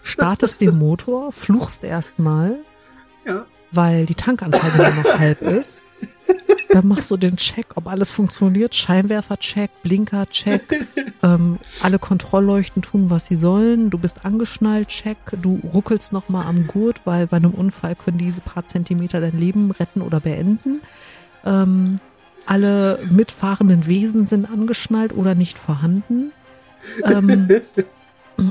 [0.03, 2.59] startest den Motor, fluchst erstmal,
[3.25, 3.47] Ja.
[3.73, 5.83] Weil die Tankanzeige nur noch halb ist.
[6.71, 8.75] Dann machst du den Check, ob alles funktioniert.
[8.75, 10.87] Scheinwerfer-Check, Blinker-Check.
[11.23, 13.89] Ähm, alle Kontrollleuchten tun, was sie sollen.
[13.89, 15.17] Du bist angeschnallt, Check.
[15.41, 19.71] Du ruckelst nochmal am Gurt, weil bei einem Unfall können diese paar Zentimeter dein Leben
[19.71, 20.83] retten oder beenden.
[21.45, 22.01] Ähm,
[22.47, 26.33] alle mitfahrenden Wesen sind angeschnallt oder nicht vorhanden.
[27.05, 27.49] Ähm,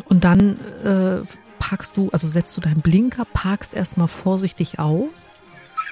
[0.10, 5.32] und dann äh, parkst du, also setzt du deinen Blinker, parkst erstmal vorsichtig aus.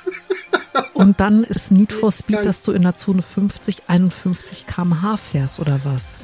[0.94, 5.60] Und dann ist Need for Speed, dass du in der Zone 50, 51 km/h fährst
[5.60, 6.16] oder was?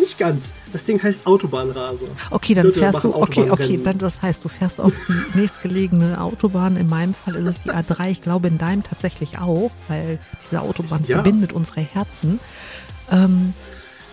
[0.00, 0.52] Nicht ganz.
[0.72, 2.06] Das Ding heißt Autobahnraser.
[2.30, 6.20] Okay, dann Leute fährst du, okay, okay, dann das heißt, du fährst auf die nächstgelegene
[6.20, 6.76] Autobahn.
[6.76, 8.10] In meinem Fall ist es die A3.
[8.10, 11.16] Ich glaube, in deinem tatsächlich auch, weil diese Autobahn Ja.
[11.16, 12.38] verbindet unsere Herzen.
[13.10, 13.54] Ähm,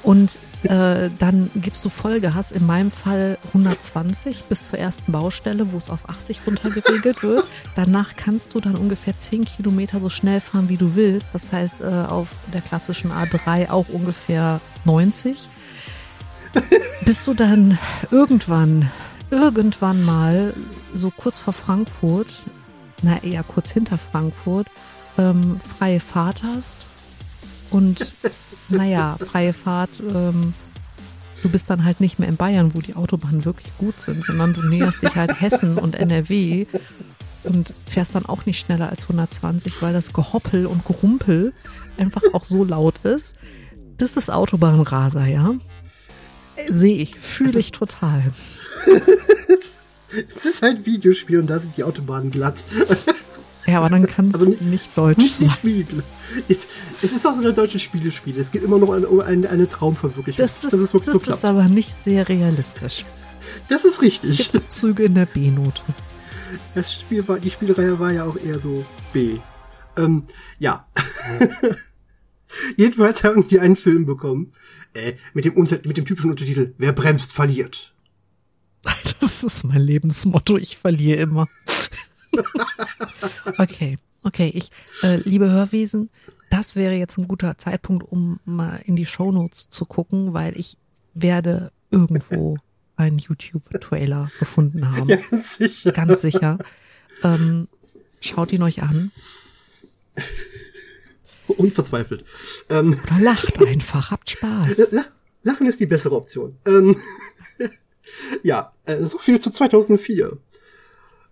[0.02, 5.78] und äh, dann gibst du Vollgas, in meinem Fall 120 bis zur ersten Baustelle, wo
[5.78, 7.46] es auf 80 runtergeregelt wird.
[7.76, 11.30] Danach kannst du dann ungefähr 10 Kilometer so schnell fahren, wie du willst.
[11.34, 15.48] Das heißt, äh, auf der klassischen A3 auch ungefähr 90
[17.06, 17.78] bis du dann
[18.12, 18.92] irgendwann,
[19.30, 20.54] irgendwann mal,
[20.94, 22.28] so kurz vor Frankfurt,
[23.02, 24.68] na eher kurz hinter Frankfurt,
[25.18, 26.78] ähm, freie Fahrt hast.
[27.70, 28.14] Und
[28.70, 30.54] naja, freie Fahrt, ähm,
[31.42, 34.54] du bist dann halt nicht mehr in Bayern, wo die Autobahnen wirklich gut sind, sondern
[34.54, 36.66] du näherst dich halt Hessen und NRW.
[37.44, 41.54] und fährst dann auch nicht schneller als 120, weil das Gehoppel und Gerumpel
[41.98, 43.36] einfach auch so laut ist.
[43.98, 45.56] Das ist Autobahnraser, ja.
[46.68, 48.22] Sehe ich, fühle ich total.
[50.36, 52.64] es ist ein Videospiel und da sind die Autobahnen glatt.
[53.70, 55.52] Ja, aber dann kann es also nicht, deutsch nicht sein.
[55.52, 55.86] Spiel.
[56.48, 58.38] Es ist auch so ein deutsches Spielespiel.
[58.40, 60.44] Es geht immer noch um eine, eine Traumverwirklichung.
[60.44, 63.06] Das ist, das ist, das so ist aber nicht sehr realistisch.
[63.68, 64.40] Das ist richtig.
[64.40, 65.82] Es gibt Züge in der B-Note.
[66.74, 69.38] Das Spiel war, die Spielreihe war ja auch eher so B.
[69.98, 70.24] Ähm,
[70.58, 70.88] ja.
[72.78, 74.54] Jedenfalls haben die einen Film bekommen
[74.94, 77.94] äh, mit, dem Unter mit dem typischen Untertitel Wer bremst, verliert.
[79.20, 80.58] Das ist mein Lebensmotto.
[80.58, 81.48] Ich verliere immer.
[83.58, 84.52] okay, okay.
[84.54, 84.70] Ich,
[85.04, 86.10] äh, liebe Hörwesen,
[86.50, 90.78] das wäre jetzt ein guter Zeitpunkt, um mal in die Shownotes zu gucken, weil ich
[91.14, 92.58] werde irgendwo
[92.96, 95.08] einen YouTube-Trailer gefunden haben.
[95.08, 95.92] Ja, ganz sicher.
[95.92, 96.58] Ganz sicher.
[97.24, 97.68] Ähm,
[98.20, 99.12] schaut ihn euch an.
[101.48, 102.26] Unverzweifelt.
[102.70, 104.92] Ähm, Oder lacht einfach, habt Spaß.
[105.44, 106.58] Lachen ist die bessere Option.
[106.66, 106.96] Ähm,
[108.44, 110.38] ja, äh, so viel zu 2004.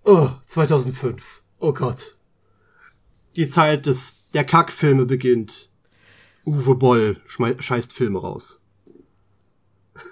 [0.10, 1.42] Oh, 2005.
[1.60, 2.16] Oh Gott.
[3.36, 5.70] Die Zeit des, der Kackfilme beginnt.
[6.46, 8.62] Uwe Boll scheißt Filme raus.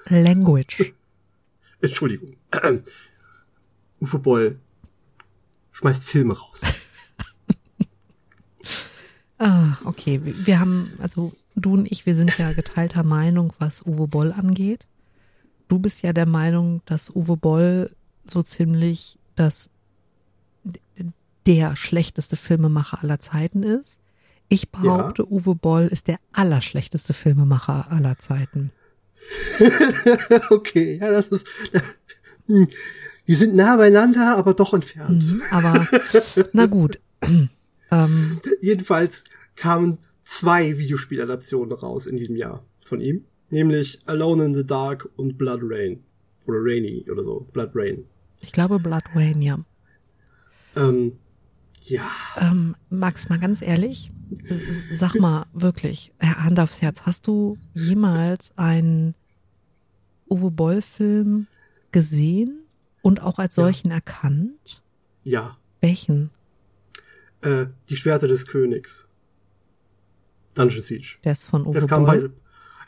[0.07, 0.91] Language.
[1.81, 2.35] Entschuldigung.
[4.01, 4.59] Uwe Boll
[5.71, 6.63] schmeißt Filme raus.
[9.37, 10.19] ah, okay.
[10.23, 14.87] Wir haben, also du und ich, wir sind ja geteilter Meinung, was Uwe Boll angeht.
[15.69, 17.95] Du bist ja der Meinung, dass Uwe Boll
[18.27, 19.69] so ziemlich das
[21.45, 23.99] der schlechteste Filmemacher aller Zeiten ist.
[24.47, 25.29] Ich behaupte, ja.
[25.29, 28.71] Uwe Boll ist der allerschlechteste Filmemacher aller Zeiten.
[30.49, 31.47] okay, ja, das ist.
[32.47, 32.67] Hm,
[33.25, 35.25] wir sind nah beieinander, aber doch entfernt.
[35.25, 35.87] Mhm, aber
[36.53, 36.99] na gut.
[37.91, 39.23] ähm, Jedenfalls
[39.55, 45.39] kamen zwei Videospieladaptionen raus in diesem Jahr von ihm, nämlich Alone in the Dark und
[45.39, 46.03] Blood Rain
[46.45, 48.05] oder Rainy oder so, Blood Rain.
[48.41, 49.59] Ich glaube Blood Rain, ja.
[50.75, 51.13] Ähm,
[51.87, 52.09] ja.
[52.39, 54.11] Ähm, Max, mal ganz ehrlich,
[54.91, 59.15] sag mal wirklich, Hand aufs Herz, hast du jemals einen
[60.29, 61.47] Uwe Boll-Film
[61.91, 62.63] gesehen
[63.01, 63.95] und auch als solchen ja.
[63.95, 64.81] erkannt?
[65.23, 65.57] Ja.
[65.81, 66.31] Welchen?
[67.41, 69.07] Äh, die Schwerte des Königs.
[70.55, 71.17] Dungeon Siege.
[71.23, 72.29] Der ist von Uwe das kam Boll?
[72.29, 72.35] Bei,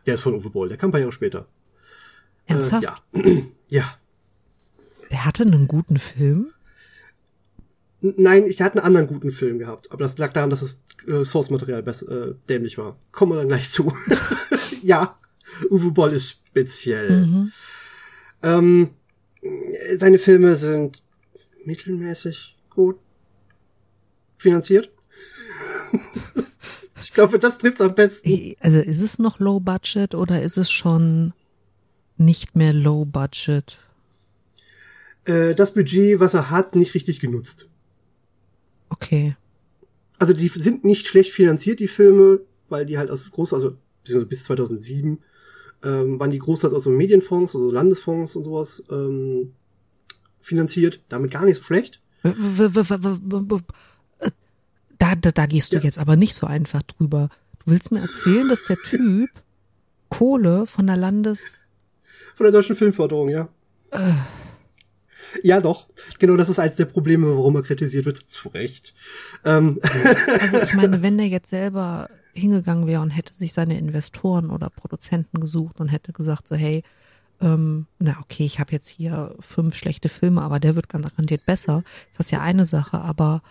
[0.06, 1.48] der ist von Uwe Boll, der kam ein paar Jahre später.
[2.48, 2.88] Ernsthaft?
[3.14, 3.44] Äh, ja.
[3.70, 3.98] ja.
[5.12, 6.52] Der hatte einen guten Film?
[8.00, 11.26] Nein, ich hatte einen anderen guten Film gehabt, aber das lag daran, dass das äh,
[11.26, 12.98] Source-Material äh, dämlich war.
[13.12, 13.92] Kommen wir dann gleich zu.
[14.84, 15.18] ja,
[15.70, 17.26] Uwe Boll ist speziell.
[17.26, 17.52] Mhm.
[18.44, 18.90] Ähm,
[19.98, 21.02] seine Filme sind
[21.66, 22.98] mittelmäßig gut
[24.38, 24.92] finanziert.
[27.04, 28.56] ich glaube, das trifft's am besten.
[28.60, 31.34] Also ist es noch Low Budget oder ist es schon
[32.18, 33.80] nicht mehr Low Budget?
[35.26, 37.68] Äh, das Budget, was er hat, nicht richtig genutzt.
[39.00, 39.36] Okay.
[40.20, 44.44] Also die sind nicht schlecht finanziert, die Filme, weil die halt aus groß, also bis
[44.46, 45.20] 2007
[45.84, 49.54] ähm, waren die großteils aus so Medienfonds, also Landesfonds und sowas ähm,
[50.40, 51.02] finanziert.
[51.10, 52.02] Damit gar nicht so schlecht.
[55.00, 55.84] Da, da, da gehst du ja.
[55.84, 57.30] jetzt aber nicht so einfach drüber.
[57.60, 59.30] Du willst mir erzählen, dass der Typ
[60.10, 61.60] Kohle von der Landes...
[62.36, 63.50] Von der deutschen Filmförderung, ja.
[63.92, 64.14] Äh.
[65.44, 65.88] Ja, doch.
[66.20, 68.18] Genau, das ist eins der Probleme, warum er kritisiert wird.
[68.18, 68.94] Zu Recht.
[69.46, 69.80] Ähm.
[69.82, 74.70] Also ich meine, wenn der jetzt selber hingegangen wäre und hätte sich seine Investoren oder
[74.70, 76.84] Produzenten gesucht und hätte gesagt so, hey,
[77.42, 81.84] ähm, na okay, ich habe jetzt hier fünf schlechte Filme, aber der wird garantiert besser.
[82.18, 83.42] Das ist ja eine Sache, aber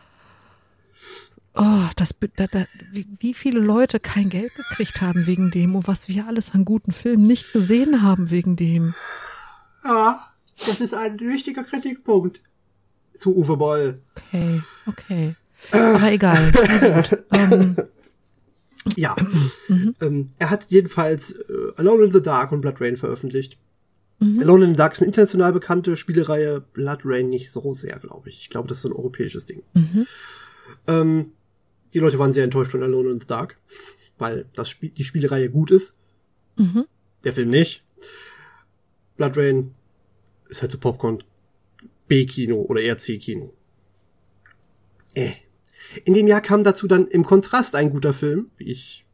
[1.54, 5.88] oh, das, da, da, wie, wie viele Leute kein Geld gekriegt haben wegen dem und
[5.88, 8.94] was wir alles an guten Filmen nicht gesehen haben wegen dem.
[9.84, 10.30] Ja,
[10.64, 12.40] das ist ein wichtiger Kritikpunkt
[13.14, 14.00] zu Uwe Boll.
[14.14, 15.34] Okay, okay.
[15.70, 16.52] Aber egal.
[17.32, 17.76] ähm,
[18.96, 19.16] ja.
[19.68, 19.94] Mhm.
[20.00, 23.58] Ähm, er hat jedenfalls äh, Alone in the Dark und Blood Rain veröffentlicht.
[24.18, 24.40] Mhm.
[24.40, 28.28] Alone in the Dark ist eine international bekannte Spielereihe, Blood Rain nicht so sehr, glaube
[28.28, 28.40] ich.
[28.40, 29.62] Ich glaube, das ist ein europäisches Ding.
[29.74, 30.06] Mhm.
[30.86, 31.32] Ähm,
[31.94, 33.56] die Leute waren sehr enttäuscht von Alone in the Dark,
[34.18, 35.96] weil das Spiel, die Spielereihe gut ist.
[36.56, 36.86] Mhm.
[37.24, 37.82] Der Film nicht.
[39.16, 39.74] Blood Rain
[40.48, 41.22] ist halt so Popcorn
[42.08, 43.52] B-Kino oder eher C-Kino.
[45.14, 45.32] Äh.
[46.04, 48.50] In dem Jahr kam dazu dann im Kontrast ein guter Film.
[48.58, 49.04] Ich,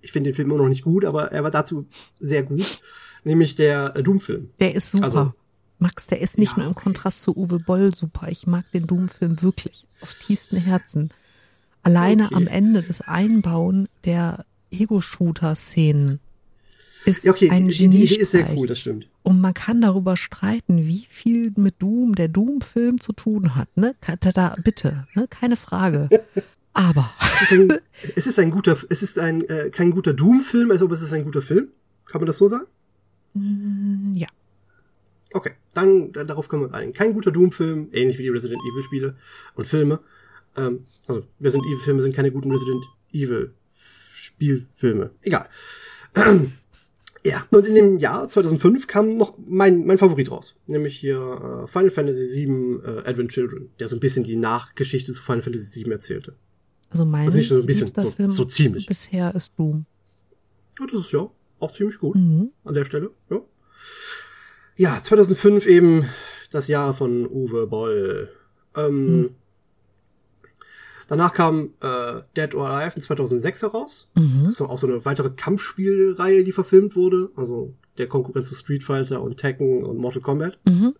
[0.00, 1.86] ich finde den Film immer noch nicht gut, aber er war dazu
[2.18, 2.80] sehr gut.
[3.24, 4.50] Nämlich der Doom-Film.
[4.60, 5.04] Der ist super.
[5.04, 5.32] Also,
[5.78, 6.84] Max, der ist nicht Ja, nur im okay.
[6.84, 8.28] Kontrast zu Uwe Boll super.
[8.28, 11.10] Ich mag den Doom-Film wirklich aus tiefstem Herzen.
[11.82, 12.34] Alleine Okay.
[12.34, 16.20] am Ende das Einbauen der Ego-Shooter-Szenen
[17.04, 19.08] ist Ja, okay, ein die, die, die Idee ist sehr cool, das stimmt.
[19.26, 23.68] Und man kann darüber streiten, wie viel mit Doom, der Doom-Film zu tun hat.
[23.76, 23.96] Ne?
[24.00, 25.26] Ka- Da, da, bitte, ne?
[25.28, 26.08] keine Frage.
[26.74, 27.72] Aber Es ist ein,
[28.14, 31.12] es ist ein guter, es ist ein, äh, kein guter Doom-Film, also aber es ist
[31.12, 31.68] ein guter Film.
[32.04, 32.66] Kann man das so sagen?
[33.34, 34.28] mm, ja,
[35.32, 36.92] Okay, dann, dann darauf können wir uns einigen.
[36.92, 39.16] Kein guter Doom-Film, ähnlich wie die Resident Evil-Spiele
[39.56, 39.98] und Filme.
[40.56, 45.10] Ähm, also, Resident Evil-Filme sind keine guten Resident Evil-Spielfilme.
[45.22, 45.48] Egal.
[47.28, 50.54] Ja, und in dem Jahr 2005 kam noch mein, mein Favorit raus.
[50.66, 51.16] Nämlich hier
[51.64, 55.42] äh, Final Fantasy VII äh, Advent Children, der so ein bisschen die Nachgeschichte zu Final
[55.42, 56.34] Fantasy VII erzählte.
[56.90, 58.86] also mein Also nicht so ein bisschen, so- Film so ziemlich.
[58.86, 59.86] bisher ist Doom.
[60.80, 62.16] Ja, das ist ja auch ziemlich gut.
[62.16, 62.50] Mhm.
[62.64, 63.10] an der Stelle.
[63.30, 63.40] Ja.
[64.76, 66.04] ja, 2005 eben
[66.50, 68.30] das Jahr von Uwe Boll.
[68.76, 69.30] Ähm, Hm.
[71.08, 74.08] Danach kam äh, Dead or Alive in 2006 heraus.
[74.14, 74.42] Mhm.
[74.44, 77.30] Das ist auch so eine weitere Kampfspielreihe, die verfilmt wurde.
[77.36, 80.58] Also der Konkurrenz zu Street Fighter und Tekken und Mortal Kombat.
[80.64, 80.94] Mhm.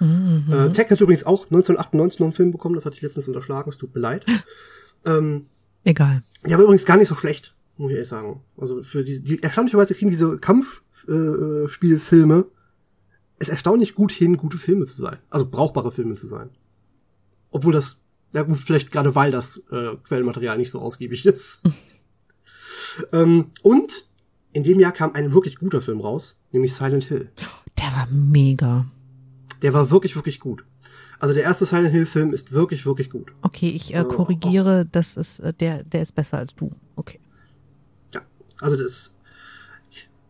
[0.00, 0.44] Mhm.
[0.46, 0.52] Mhm.
[0.52, 2.76] Äh, Tekken hat übrigens auch 1998 noch einen Film bekommen.
[2.76, 3.68] Das hatte ich letztens unterschlagen.
[3.68, 4.24] Es tut mir leid.
[5.04, 5.46] ähm,
[5.84, 6.22] Egal.
[6.44, 8.42] der war übrigens gar nicht so schlecht, muss ich ehrlich sagen.
[8.56, 12.44] Also für die, die erstaunlicherweise kriegen diese Kampfspielfilme äh,
[13.38, 15.18] es erstaunlich gut hin, gute Filme zu sein.
[15.30, 16.50] Also brauchbare Filme zu sein.
[17.50, 18.00] Obwohl das,
[18.32, 21.62] ja gut, vielleicht gerade weil das äh, Quellenmaterial nicht so ausgiebig ist.
[23.12, 24.06] ähm, und
[24.52, 27.30] in dem Jahr kam ein wirklich guter Film raus, nämlich Silent Hill.
[27.78, 28.86] Der war mega.
[29.62, 30.64] Der war wirklich, wirklich gut.
[31.20, 33.32] Also der erste Silent Hill Film ist wirklich, wirklich gut.
[33.42, 36.70] Okay, ich äh, Also, korrigiere, das ist äh, der, der ist besser als du.
[36.96, 37.20] Okay.
[38.14, 38.22] Ja,
[38.60, 39.16] also das,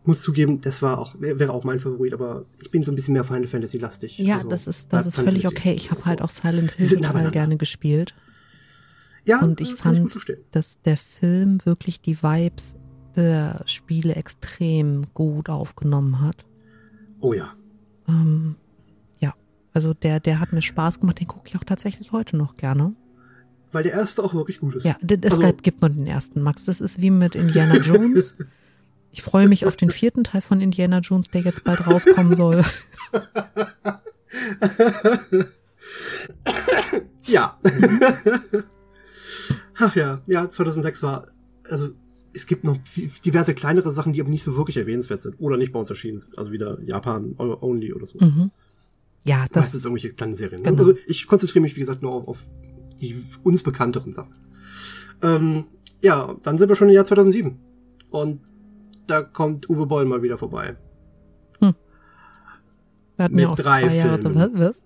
[0.05, 2.95] muss zugeben, das war auch, wär- wäre auch mein Favorit, aber ich bin so ein
[2.95, 4.17] bisschen mehr Final Fantasy lastig.
[4.17, 5.73] Ja, also, das ist, das ist völlig okay.
[5.73, 8.15] Ich habe halt auch Silent Hill total gerne gespielt.
[9.25, 10.39] Ja, Und ich fand, verstehen.
[10.51, 12.75] dass der Film wirklich die Vibes
[13.15, 16.45] der Spiele extrem gut aufgenommen hat.
[17.19, 17.53] Oh ja.
[18.07, 18.55] Ähm,
[19.19, 19.33] ja,
[19.73, 21.19] also der, der hat mir Spaß gemacht.
[21.19, 22.93] Den gucke ich auch tatsächlich heute noch gerne.
[23.71, 24.85] Weil der erste auch wirklich gut ist.
[24.85, 26.65] Ja, es Also- gibt nur den ersten, Max.
[26.65, 28.35] Das ist wie mit Indiana Jones.
[29.11, 32.63] Ich freue mich auf den vierten Teil von Indiana Jones, der jetzt bald rauskommen soll.
[37.29, 37.59] Ja.
[39.77, 41.27] Ach ja, ja, 2006 war,
[41.69, 41.89] also
[42.33, 42.77] es gibt noch
[43.25, 46.19] diverse kleinere Sachen, die aber nicht so wirklich erwähnenswert sind oder nicht bei uns erschienen
[46.19, 46.37] sind.
[46.37, 48.19] Also wieder Japan only oder so.
[48.19, 48.51] Mhm.
[49.23, 50.61] Ja, das, Meistens irgendwelche kleinen Serien.
[50.61, 50.69] Ne?
[50.69, 50.79] Genau.
[50.79, 52.37] Also ich konzentriere mich, wie gesagt, nur auf, auf
[52.99, 54.35] die uns bekannteren Sachen.
[55.21, 55.65] Ähm,
[56.01, 57.57] ja, dann sind wir schon im Jahr 2007.
[58.09, 58.41] Und
[59.09, 60.75] da kommt Uwe Boll mal wieder vorbei.
[61.59, 61.73] wir
[63.25, 64.21] hatten mit ja auch drei zwei Jahre.
[64.21, 64.59] Filmen.
[64.59, 64.85] Was?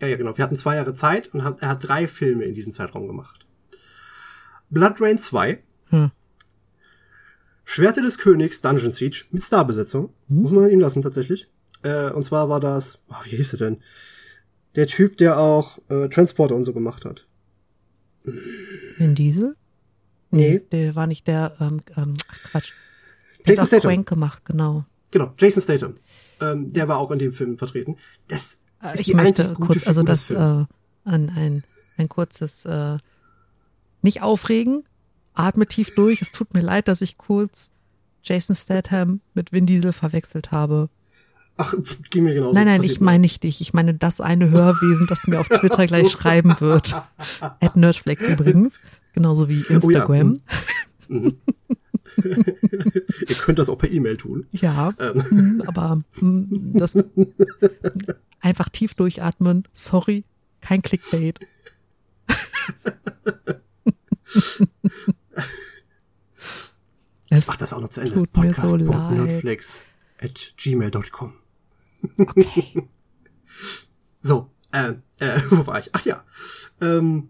[0.00, 0.36] Ja, ja, genau.
[0.36, 3.46] Wir hatten zwei Jahre Zeit und hat, er hat drei Filme in diesem Zeitraum gemacht.
[4.70, 6.10] Blood Rain 2, Hm.
[7.64, 10.12] Schwerte des Königs, Dungeon Siege, mit Starbesetzung.
[10.28, 10.42] Hm.
[10.42, 11.48] Muss man ihm lassen, tatsächlich.
[11.82, 13.82] Äh, und zwar war das, oh, wie hieß er denn?
[14.74, 17.26] Der Typ, der auch äh, Transporter und so gemacht hat.
[18.96, 19.56] Vin Diesel?
[20.32, 20.60] Nee.
[20.72, 22.72] Der war nicht der, ähm, ähm, ach Quatsch.
[23.46, 23.90] Der Jason Statham.
[23.90, 24.84] Crank gemacht, genau.
[25.10, 25.94] Genau, Jason Statham.
[26.40, 27.96] Ähm, der war auch in dem Film vertreten.
[28.28, 30.64] Das Äh, ist ich die möchte kurz, also das, äh,
[31.04, 31.64] ein, ein,
[31.98, 32.96] ein kurzes, äh,
[34.00, 34.84] nicht aufregen,
[35.34, 36.22] atme tief durch.
[36.22, 37.70] Es tut mir leid, dass ich kurz
[38.22, 40.88] Jason Statham mit Vin Diesel verwechselt habe.
[41.58, 41.74] Ach,
[42.10, 42.54] ging mir genauso.
[42.54, 43.60] nein, nein, Passiert ich meine nicht dich.
[43.60, 46.94] Ich meine das eine Hörwesen, das mir auf Twitter gleich schreiben wird.
[47.40, 48.78] At Nerdflex übrigens.
[49.12, 50.40] Genauso wie Oh ja, Instagram.
[51.08, 51.34] Mhm.
[53.28, 54.46] Ihr könnt das auch per E-Mail tun.
[54.52, 56.94] Ja, Ähm, mm, aber mm, das
[58.40, 59.66] einfach tief durchatmen.
[59.72, 60.24] Sorry,
[60.60, 61.40] kein Clickbait.
[67.30, 68.14] Es, Ach, das auch noch zu Ende.
[68.14, 68.26] Mir so.
[68.26, 69.86] Podcast.nerdflex
[70.20, 71.32] at gmail.com.
[72.18, 72.88] okay.
[74.24, 75.90] So, äh, äh, wo war ich?
[75.92, 76.24] Ach ja.
[76.80, 77.28] Ähm,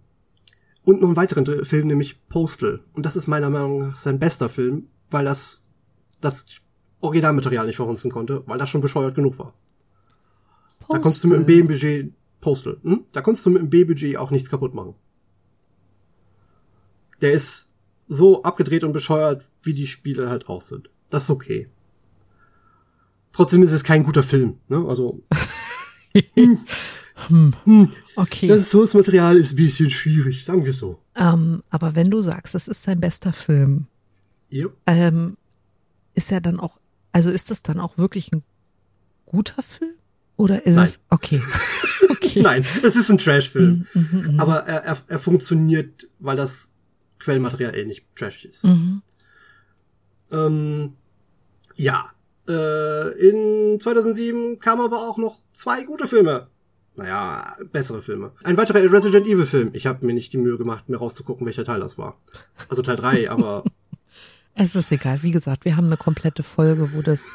[0.85, 2.81] und noch einen weiteren Film, nämlich Postal.
[2.93, 5.65] Und das ist meiner Meinung nach sein bester Film, weil das
[6.21, 6.47] das
[7.01, 9.55] Originalmaterial nicht verhunzen konnte, weil das schon bescheuert genug war.
[10.89, 11.63] Da konntest du mit dem Postal.
[11.63, 13.05] B-Budget Postal, hm?
[13.13, 14.95] Da konntest du mit dem B-Budget auch nichts kaputt machen.
[17.21, 17.71] Der ist
[18.09, 20.91] so abgedreht und bescheuert, wie die Spiele halt auch sind.
[21.09, 21.69] Das ist okay.
[23.33, 24.85] Trotzdem ist es kein guter Film, ne?
[24.87, 25.23] Also,
[27.29, 28.49] Hm, hm, okay.
[28.49, 30.99] das Source-Material ist ein bisschen schwierig, sagen wir so.
[31.15, 33.87] Ähm, aber wenn du sagst, es ist sein bester Film,
[34.53, 34.77] Yep.
[34.87, 35.37] ähm,
[36.15, 36.79] ist er dann auch,
[37.13, 38.43] also ist das dann auch wirklich ein
[39.27, 39.95] guter Film?
[40.37, 40.87] Oder ist Nein.
[40.87, 41.01] es.
[41.09, 41.41] Okay.
[42.11, 42.43] okay.
[42.43, 43.87] Nein, es ist ein Trash-Film.
[43.95, 44.41] Mhm, mhm, mhm.
[44.41, 46.73] Aber er, er, er funktioniert, weil das
[47.19, 48.65] Quellenmaterial eh nicht trashig ist.
[48.65, 49.03] Mhm.
[50.31, 50.93] Ähm,
[51.77, 52.11] ja.
[52.49, 56.49] Äh, in 2007 kamen aber auch noch zwei gute Filme.
[56.95, 58.33] Naja, bessere Filme.
[58.45, 59.71] Ein weiterer Resident Evil Film.
[59.73, 62.19] Ich habe mir nicht die Mühe gemacht, mir rauszugucken, welcher Teil das war.
[62.69, 63.65] Also Teil 3, aber
[64.55, 65.23] Es ist egal.
[65.23, 67.33] Wie gesagt, wir haben eine komplette Folge, wo das,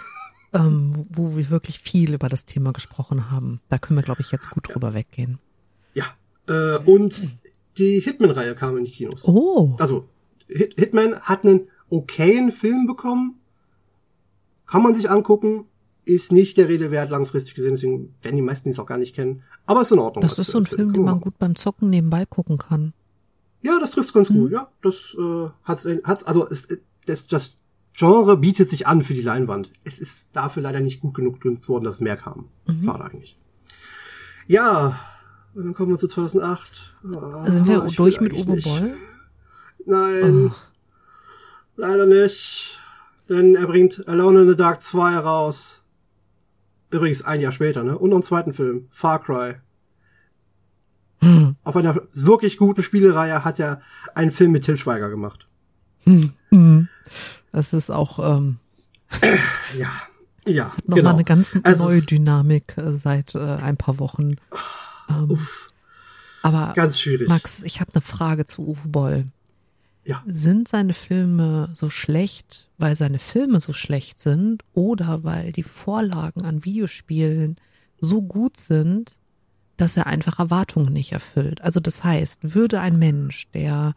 [0.53, 3.59] ähm, wo wir wirklich viel über das Thema gesprochen haben.
[3.69, 5.39] Da können wir, glaube ich, jetzt gut drüber weggehen.
[5.93, 6.05] ja.
[6.47, 7.27] Äh, und
[7.77, 9.25] die Hitman-Reihe kam in die Kinos.
[9.25, 9.75] Oh.
[9.79, 10.07] Also,
[10.47, 13.41] Hit Hitman hat einen okayen Film bekommen.
[14.65, 15.65] Kann man sich angucken.
[16.07, 19.13] Ist nicht der Rede wert, langfristig gesehen, deswegen werden die meisten es auch gar nicht
[19.13, 19.43] kennen.
[19.65, 20.21] Aber ist in Ordnung.
[20.21, 22.93] Das ist so ein Film, den man gut beim Zocken nebenbei gucken kann.
[23.61, 24.35] Ja, das trifft's ganz Mhm.
[24.35, 24.51] gut.
[24.51, 26.67] Ja, das äh, hat's, hat's also es,
[27.05, 27.55] das, das
[27.97, 29.71] Genre bietet sich an für die Leinwand.
[29.83, 32.45] Es ist dafür leider nicht gut genug genutzt worden, dass mehr kam.
[32.67, 32.85] Mhm.
[32.85, 33.37] Schade eigentlich.
[34.47, 34.97] Ja,
[35.55, 36.95] und dann kommen wir zu 2008.
[37.03, 38.61] Ah, Sind wir will durch mit Uwe.
[38.61, 38.93] Boll?
[39.85, 40.55] Nein, Oh.
[41.75, 42.79] leider nicht.
[43.27, 45.81] Denn er bringt Alone in the Dark 2 raus.
[46.89, 47.97] Übrigens ein Jahr später, ne?
[47.97, 49.55] Und noch einen zweiten Film, Far Cry.
[51.21, 51.55] Hm.
[51.63, 53.81] Auf einer wirklich guten Spielereihe hat er
[54.15, 55.45] einen Film mit Till Schweiger gemacht.
[56.03, 56.31] Hm.
[56.49, 56.87] Hm.
[57.51, 58.59] Das ist auch ähm,
[59.77, 59.89] Ja,
[60.45, 61.09] ja, nochmal genau.
[61.15, 64.35] eine ganz Also neue es- Dynamik äh, seit äh, ein paar Wochen.
[65.09, 65.69] Ähm, Uff,
[66.43, 67.27] aber ganz schwierig.
[67.27, 69.25] Max, ich habe eine Frage zu Uwe Boll.
[70.07, 70.23] Ja.
[70.25, 76.45] Sind seine Filme so schlecht, weil seine Filme so schlecht sind oder weil die Vorlagen
[76.45, 77.57] an Videospielen
[77.99, 79.17] so gut sind,
[79.75, 81.59] dass er einfach Erwartungen nicht erfüllt?
[81.61, 83.95] Also das heißt, würde ein Mensch, der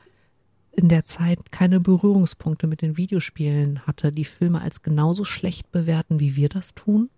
[0.73, 6.19] in der Zeit keine Berührungspunkte mit den Videospielen hatte, die Filme als genauso schlecht bewerten,
[6.19, 7.09] wie wir das tun?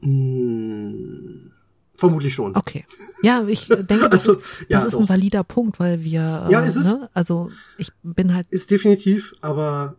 [0.00, 1.45] Hm,
[1.96, 2.54] vermutlich schon.
[2.56, 2.84] Okay.
[3.22, 5.08] Ja, ich denke, das Also, ist, ja, das ist ein doch.
[5.08, 6.86] valider Punkt, weil wir, Ja, äh, ist es.
[6.86, 9.96] Ne, also ich bin halt, Ist definitiv, aber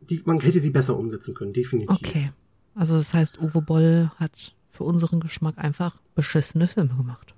[0.00, 1.90] die, man hätte sie besser umsetzen können, definitiv.
[1.96, 2.32] okay.
[2.74, 7.34] Also das heißt, Uwe Boll hat für unseren Geschmack einfach beschissene Filme gemacht.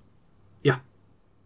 [0.62, 0.80] Ja,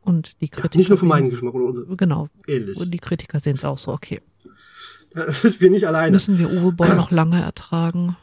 [0.02, 0.78] Und die ja Kritiker.
[0.78, 2.28] nicht nur für meinen Geschmack oder unser, Genau.
[2.48, 2.76] ähnlich.
[2.78, 4.20] Und die Kritiker sehen es auch so, okay.
[5.14, 6.10] Da sind wir nicht alleine.
[6.10, 8.16] Müssen wir Uwe Boll noch lange ertragen?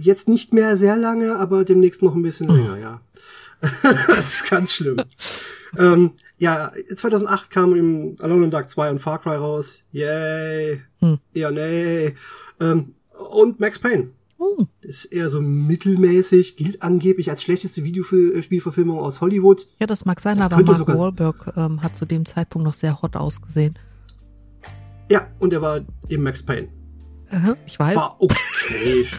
[0.00, 2.56] Jetzt nicht mehr sehr lange, aber demnächst noch ein bisschen Hm.
[2.56, 3.00] länger, ja.
[4.08, 5.00] das ist ganz schlimm.
[5.78, 9.82] ähm, ja, 2008 kam im Alone in Dark 2 und Far Cry raus.
[9.92, 10.82] Yay.
[11.00, 11.18] Hm.
[11.32, 12.14] Ja, nee.
[12.60, 12.92] Ähm,
[13.32, 14.10] und Max Payne.
[14.38, 19.66] Oh, Ist eher so mittelmäßig, gilt angeblich als schlechteste Videospielverfilmung aus Hollywood.
[19.80, 23.00] ja, das mag sein, Das aber Mark Wahlberg ähm, hat zu dem Zeitpunkt noch sehr
[23.00, 23.78] hot ausgesehen.
[25.10, 26.68] Ja, und er war eben Max Payne.
[27.30, 27.96] Äh, ich weiß.
[27.96, 29.06] War okay.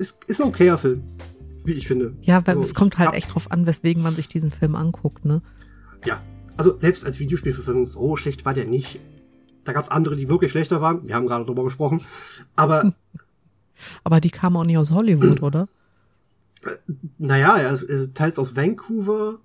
[0.00, 1.02] ist, ist ein okayer Film,
[1.64, 2.14] wie ich finde.
[2.22, 4.74] Ja, weil Also, es kommt halt ja, echt drauf an, weswegen man sich diesen Film
[4.74, 5.42] anguckt, ne?
[6.04, 6.20] Ja,
[6.56, 9.00] also selbst als Videospielverfilmung so schlecht war der nicht.
[9.64, 11.06] Da gab's andere, die wirklich schlechter waren.
[11.06, 12.00] Wir haben gerade drüber gesprochen.
[12.56, 12.94] Aber
[14.04, 15.68] Aber die kamen auch nicht aus Hollywood, oder?
[17.18, 19.38] naja, er ist, teils aus Vancouver.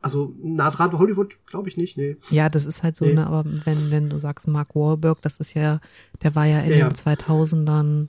[0.00, 2.16] Also nah dran bei Hollywood, glaube ich nicht, nee.
[2.30, 3.14] Ja, das ist halt so, Nee.
[3.14, 5.80] ne, aber wenn, wenn du sagst Mark Wahlberg, das ist ja,
[6.22, 6.88] der war ja in Ja, ja.
[6.88, 8.08] den 2000ern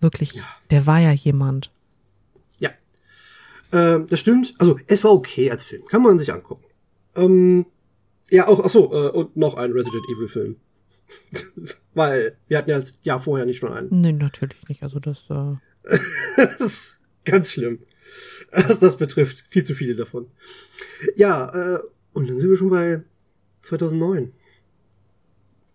[0.00, 0.44] wirklich, Ja.
[0.70, 1.70] der war ja jemand.
[2.58, 2.70] Ja.
[3.72, 4.54] Ähm, das stimmt.
[4.58, 5.84] Also es war okay als Film.
[5.86, 6.64] Kann man sich angucken.
[7.14, 7.66] Ähm,
[8.30, 10.56] ja, auch, ach so, äh, und noch ein Resident Evil Film.
[11.94, 13.88] Weil wir hatten ja das Jahr vorher nicht schon einen.
[13.90, 15.54] Nee, natürlich nicht, also das, äh,
[16.36, 17.78] das ist ganz schlimm.
[18.52, 19.44] Was das betrifft.
[19.48, 20.26] Viel zu viele davon.
[21.16, 21.78] Ja, äh,
[22.12, 23.02] und dann sind wir schon bei
[23.62, 24.32] 2009.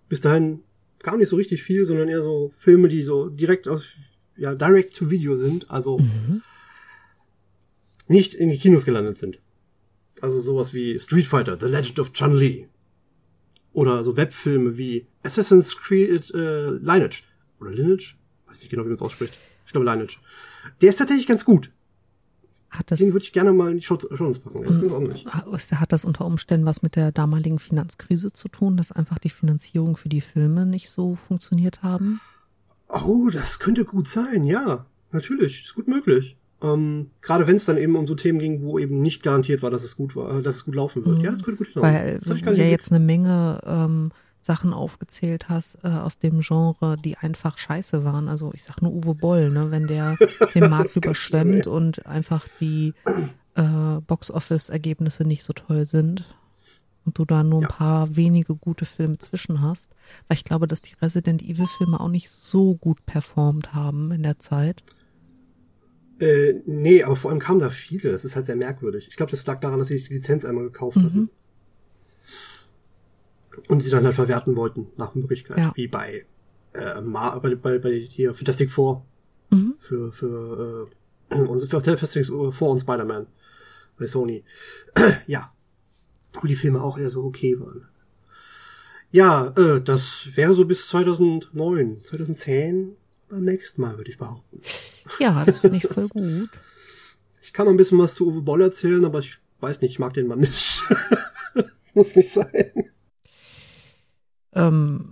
[0.10, 0.63] Bis dahin
[0.99, 3.89] kam nicht so richtig viel, sondern eher so Filme, die so direkt aus,
[4.38, 6.41] ja, direct to Video sind, also mhm.
[8.08, 9.39] nicht in die Kinos gelandet sind.
[10.22, 12.67] Also sowas wie Street Fighter, The Legend of Chun-Li.
[13.74, 17.24] Oder so Webfilme wie Assassin's Creed äh, Lineage.
[17.60, 18.15] Oder Lineage?
[18.48, 19.34] Weiß nicht genau, wie man es ausspricht.
[19.65, 20.17] Ich glaube Lineage.
[20.82, 21.72] Der ist tatsächlich ganz gut.
[22.70, 24.62] hat das, Den würde ich gerne mal in die Show packen.
[24.62, 25.26] Der ist ganz ordentlich.
[25.54, 29.30] ist- hat das unter Umständen was mit der damaligen Finanzkrise zu tun, dass einfach die
[29.30, 32.20] Finanzierung für die Filme nicht so funktioniert haben?
[32.92, 34.86] Oh, das könnte gut sein, ja.
[35.12, 36.38] Natürlich, ist gut möglich.
[36.62, 39.72] Ähm, Gerade wenn es dann eben um so Themen ging, wo eben nicht garantiert war,
[39.72, 41.18] dass es gut war, äh, dass es gut laufen wird.
[41.18, 41.24] Mhm.
[41.24, 41.94] Ja, das könnte gut hinhauen.
[41.94, 44.12] Weil das du ja jetzt eine Menge ähm,
[44.42, 48.28] Sachen aufgezählt hast äh, aus dem Genre, die einfach scheiße waren.
[48.28, 50.18] Also ich sag nur Uwe Boll, ne, wenn der
[50.56, 52.94] den Markt überschwemmt und einfach die
[53.56, 56.26] äh, Box-Office-Ergebnisse nicht so toll sind.
[57.06, 57.68] Und du da nur ein Ja.
[57.70, 59.89] paar wenige gute Filme zwischen hast.
[60.28, 64.24] Weil ich glaube, dass die Resident Evil Filme auch nicht so gut performt haben in
[64.24, 64.84] der Zeit.
[66.20, 68.12] Äh, nee, aber vor allem kamen da viele.
[68.12, 69.08] Das ist halt sehr merkwürdig.
[69.10, 71.04] Ich glaube, das lag daran, dass sie sich die Lizenz einmal gekauft Mhm.
[71.06, 71.30] hatten.
[73.68, 75.58] Und sie dann halt verwerten wollten, nach Möglichkeit.
[75.58, 75.72] Ja.
[75.76, 76.26] Wie bei,
[76.74, 79.06] äh, Ma bei, bei, bei hier Fantastic Four.
[79.49, 79.76] Mhm.
[79.80, 80.89] Für, für,
[81.32, 83.28] äh, und für Fantastic Four und Spider-Man.
[83.97, 84.43] Bei Sony.
[85.28, 85.52] ja.
[86.34, 87.88] Wo die Filme auch eher so okay waren.
[89.11, 92.95] Ja, äh, das wäre so bis 2009, 2010
[93.29, 94.61] beim nächsten Mal, würde ich behaupten.
[95.19, 96.49] Ja, das finde ich voll gut.
[97.43, 99.99] Ich kann noch ein bisschen was zu Uwe Boll erzählen, aber ich weiß nicht, ich
[99.99, 100.84] mag den Mann nicht.
[101.95, 102.91] Muss nicht sein.
[104.53, 105.09] Ähm,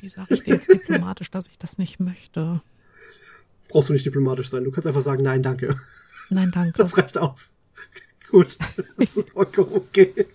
[0.00, 2.62] wie sage ich dir jetzt diplomatisch, dass ich das nicht möchte?
[3.68, 4.64] Brauchst du nicht diplomatisch sein.
[4.64, 5.76] Du kannst einfach sagen, nein, danke.
[6.30, 6.78] Nein, danke.
[6.78, 7.50] Das reicht aus.
[8.30, 8.58] Gut,
[8.96, 10.26] das ist vollkommen okay.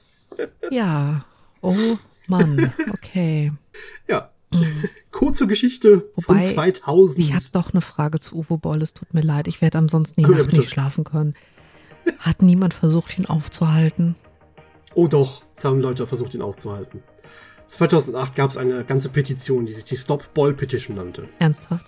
[0.69, 1.25] Ja.
[1.61, 3.51] Oh Mann, okay.
[4.07, 4.31] Ja,
[5.11, 7.19] kurze Geschichte Wobei, von 2000.
[7.19, 8.81] Ich habe doch eine Frage zu Uwe Boll.
[8.81, 10.59] Es tut mir leid, ich werde ansonsten die ja, Nacht bitte.
[10.59, 11.35] nicht schlafen können.
[12.19, 14.15] Hat niemand versucht, ihn aufzuhalten?
[14.93, 17.01] Oh doch, es haben Leute versucht, ihn aufzuhalten.
[17.67, 21.27] 2008 gab es eine ganze Petition, die sich die Stop Ball Petition nannte.
[21.39, 21.85] Ernsthaft?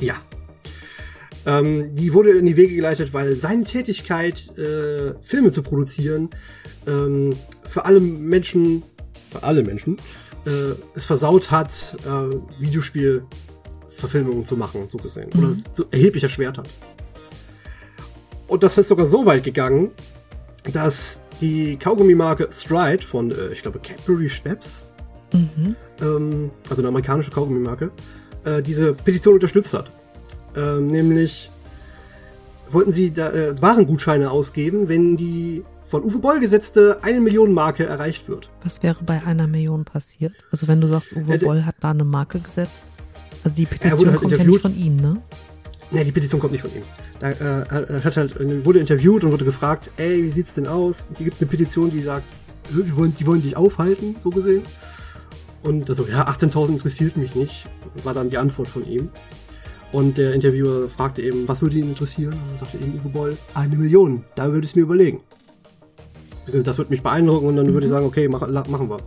[0.00, 0.16] Ja.
[1.46, 6.28] Ähm, die wurde in die Wege geleitet, weil seine Tätigkeit, äh, Filme zu produzieren,
[6.86, 7.34] ähm,
[7.68, 8.82] für alle Menschen,
[9.30, 9.96] für alle Menschen,
[10.44, 15.30] äh, es versaut hat, äh, Videospielverfilmungen zu machen, so gesehen.
[15.38, 16.68] Oder es so erheblich erschwert hat.
[18.48, 19.90] Und das ist sogar so weit gegangen,
[20.72, 24.84] dass die Kaugummi-Marke Stride von, äh, ich glaube, Cadbury Schweppes,
[25.32, 25.76] Mhm.
[26.00, 27.90] ähm, also eine amerikanische Kaugummi-Marke,
[28.44, 29.90] äh, diese Petition unterstützt hat.
[30.56, 31.50] Ähm, nämlich
[32.70, 37.86] wollten sie da, äh, Warengutscheine ausgeben, wenn die von Uwe Boll gesetzte 1 Million Marke
[37.86, 38.50] erreicht wird.
[38.64, 40.32] Was wäre bei einer Million passiert?
[40.50, 42.84] Also wenn du sagst, Uwe Hätte- Boll hat da eine Marke gesetzt.
[43.44, 45.22] Also die Petition halt kommt ja nicht von ihm, ne?
[45.92, 46.82] Ne, die Petition kommt nicht von ihm.
[47.20, 47.34] Da, äh,
[47.68, 51.06] er hat halt, äh, wurde interviewt und wurde gefragt, ey, wie sieht's denn aus?
[51.16, 52.24] Hier gibt's eine Petition, die sagt,
[52.70, 54.62] äh, die wollen, die wollen dich aufhalten, so gesehen.
[55.62, 57.66] Und also, ja, 18.000 interessiert mich nicht,
[58.02, 59.10] war dann die Antwort von ihm.
[59.92, 62.32] Und der Interviewer fragte eben, was würde ihn interessieren?
[62.32, 65.20] Und dann sagte eben Uwe Boll, eine Million, da würde ich es mir überlegen.
[66.46, 68.98] Das würde mich beeindrucken und dann würde ich sagen, okay, mach, machen wir.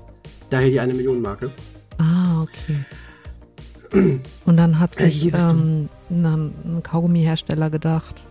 [0.50, 1.52] Daher die eine Million Marke.
[1.98, 4.20] Ah, okay.
[4.46, 8.24] Und dann hat sich ähm, ein Kaugummi-Hersteller gedacht,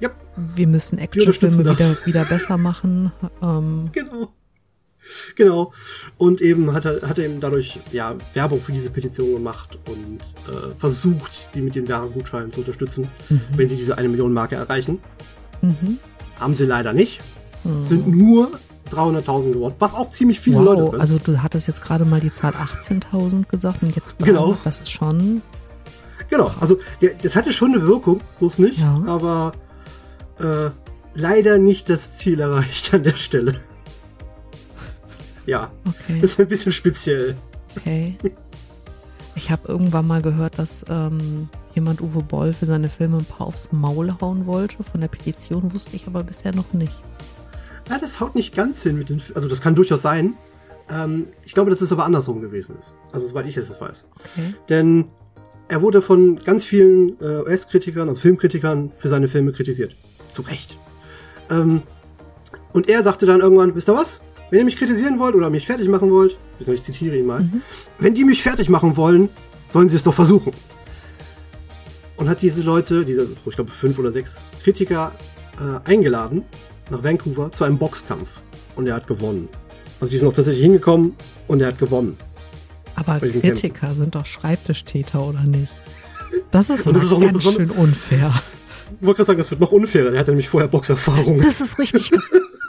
[0.00, 0.10] Ja,
[0.54, 3.12] wir müssen Actionfilme wieder, wieder besser machen.
[3.42, 4.28] Ähm, Genau.
[5.36, 5.72] Genau.
[6.18, 10.20] Und eben hat er, hat er eben dadurch ja, Werbung für diese Petition gemacht und
[10.52, 13.08] äh, versucht, sie mit den Warengutscheinen zu unterstützen,
[13.56, 14.98] wenn sie diese eine Million Marke erreichen.
[15.62, 15.98] mhm.
[16.40, 17.20] Haben sie leider nicht.
[17.64, 17.84] Mhm.
[17.84, 18.50] Sind nur
[18.90, 21.00] 300.000 geworden, was auch ziemlich viele wow, Leute sind.
[21.00, 24.46] also du hattest jetzt gerade mal die Zahl 18.000 gesagt und jetzt Genau.
[24.52, 25.40] 300, das ist schon,
[26.28, 26.50] genau.
[26.60, 29.02] Also ja, das hatte schon eine Wirkung, so ist nicht, Ja.
[29.06, 29.52] aber
[30.38, 30.70] äh,
[31.14, 33.54] leider nicht das Ziel erreicht an der Stelle.
[35.46, 37.36] Ja, okay, das ist ein bisschen speziell.
[37.76, 38.16] okay.
[39.36, 43.48] Ich habe irgendwann mal gehört, dass ähm, jemand Uwe Boll für seine Filme ein paar
[43.48, 44.82] aufs Maul hauen wollte.
[44.84, 46.94] Von der Petition wusste ich aber bisher noch nichts.
[47.90, 49.20] Ja, das haut nicht ganz hin mit den.
[49.34, 50.34] Also das kann durchaus sein.
[50.88, 52.94] Ähm, ich glaube, dass es aber andersrum gewesen ist.
[53.12, 54.06] Also soweit ich es weiß.
[54.14, 54.54] Okay.
[54.68, 55.06] Denn
[55.68, 59.96] er wurde von ganz vielen äh, US-Kritikern, also Filmkritikern, für seine Filme kritisiert.
[60.30, 60.76] Zu Recht.
[61.50, 61.82] Ähm,
[62.72, 64.22] und er sagte dann irgendwann, wisst ihr was?
[64.50, 67.48] Wenn ihr mich kritisieren wollt oder mich fertig machen wollt, ich zitiere ihn mal,
[67.98, 69.28] wenn die mich fertig machen wollen,
[69.68, 70.52] sollen sie es doch versuchen.
[72.16, 75.12] Und hat diese Leute, diese, ich glaube, fünf oder sechs Kritiker
[75.58, 76.44] äh, eingeladen
[76.90, 78.28] nach Vancouver zu einem Boxkampf.
[78.76, 79.48] Und er hat gewonnen.
[80.00, 81.14] Also die sind auch tatsächlich hingekommen
[81.48, 82.16] und er hat gewonnen.
[82.96, 85.72] Aber Kritiker sind doch Schreibtischtäter, oder nicht?
[86.50, 88.42] Das ist, das ist auch ganz schön unfair.
[89.00, 90.10] Ich wollte gerade sagen, das wird noch unfairer.
[90.10, 91.40] Der hat nämlich vorher Boxerfahrung.
[91.40, 92.12] Das ist richtig.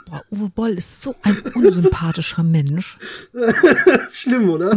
[0.08, 2.98] Boah, Uwe Boll ist so ein unsympathischer Mensch.
[3.32, 3.62] Das
[4.08, 4.74] ist schlimm, oder?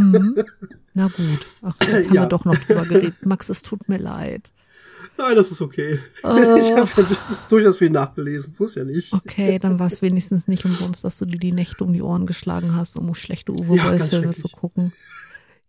[0.93, 1.45] Na gut.
[1.61, 2.23] Ach, jetzt haben Ja.
[2.23, 3.25] wir doch noch drüber geredet.
[3.25, 4.51] Max, es tut mir leid.
[5.17, 5.99] Nein, das ist okay.
[6.23, 6.55] Oh.
[6.57, 7.17] Ich habe ja
[7.49, 8.53] durchaus viel nachgelesen.
[8.53, 9.13] So ist ja nicht.
[9.13, 12.25] Okay, dann war es wenigstens nicht umsonst, dass du dir die Nächte um die Ohren
[12.25, 14.51] geschlagen hast, um schlechte Uwe Ja, Boll ganz Filme schrecklich.
[14.51, 14.93] zu gucken.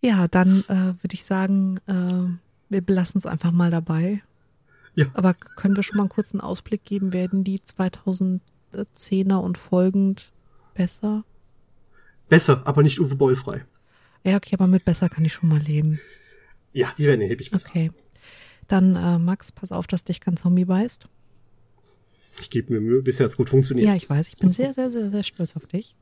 [0.01, 2.39] Ja, dann äh, würde ich sagen, äh,
[2.73, 4.23] wir belassen es einfach mal dabei.
[4.95, 5.07] Ja.
[5.15, 7.61] Aber können wir schon mal einen kurzen Ausblick geben, werden die
[8.73, 10.33] 2010er und folgend
[10.75, 11.25] besser?
[12.29, 13.65] Besser, aber nicht Uwe Boll frei.
[14.25, 16.01] Ja, okay, aber mit besser kann ich schon mal leben.
[16.73, 17.69] Ja, die werden erheblich besser.
[17.69, 17.91] Okay.
[18.69, 21.07] Dann, äh, Max, pass auf, dass dich kein Zombie beißt.
[22.41, 23.87] Ich gebe mir Mühe, bisher hat es gut funktioniert.
[23.87, 24.29] Ja, ich weiß.
[24.29, 25.97] Ich bin sehr, sehr, sehr, sehr stolz auf dich.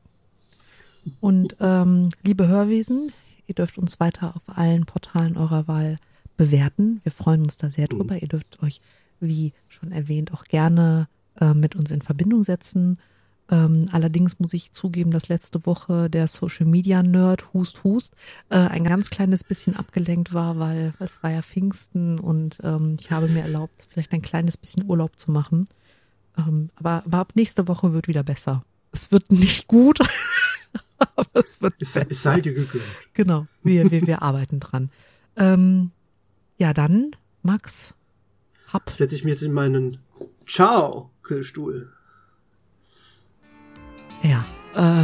[1.19, 3.11] Und ähm, liebe Hörwesen,
[3.47, 5.97] ihr dürft uns weiter auf allen Portalen eurer Wahl
[6.37, 7.01] bewerten.
[7.03, 8.15] Wir freuen uns da sehr drüber.
[8.15, 8.19] Mhm.
[8.21, 8.81] Ihr dürft euch,
[9.19, 11.07] wie schon erwähnt, auch gerne
[11.39, 12.99] äh, mit uns in Verbindung setzen.
[13.51, 18.13] Ähm, allerdings muss ich zugeben, dass letzte Woche der Social Media Nerd Hust Hust
[18.49, 23.11] äh, ein ganz kleines bisschen abgelenkt war, weil es war ja Pfingsten und ähm, ich
[23.11, 25.67] habe mir erlaubt, vielleicht ein kleines bisschen Urlaub zu machen.
[26.37, 28.63] Ähm, aber, aber ab nächste Woche wird wieder besser.
[28.91, 29.99] Es wird nicht gut,
[31.15, 31.95] aber es wird es.
[31.95, 32.83] Es sei dir gegönnt.
[33.13, 34.91] Genau, wir, wir, wir arbeiten dran.
[35.37, 35.91] Ähm,
[36.59, 37.95] ja, dann, Max,
[38.71, 38.91] hab.
[38.91, 39.97] Setze ich mir jetzt in meinen
[41.29, 41.91] Ciao-Kühlstuhl.
[44.23, 44.43] Ja.
[44.73, 45.03] Äh.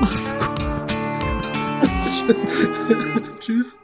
[0.00, 0.60] Mach's gut.
[3.40, 3.78] Tschüss.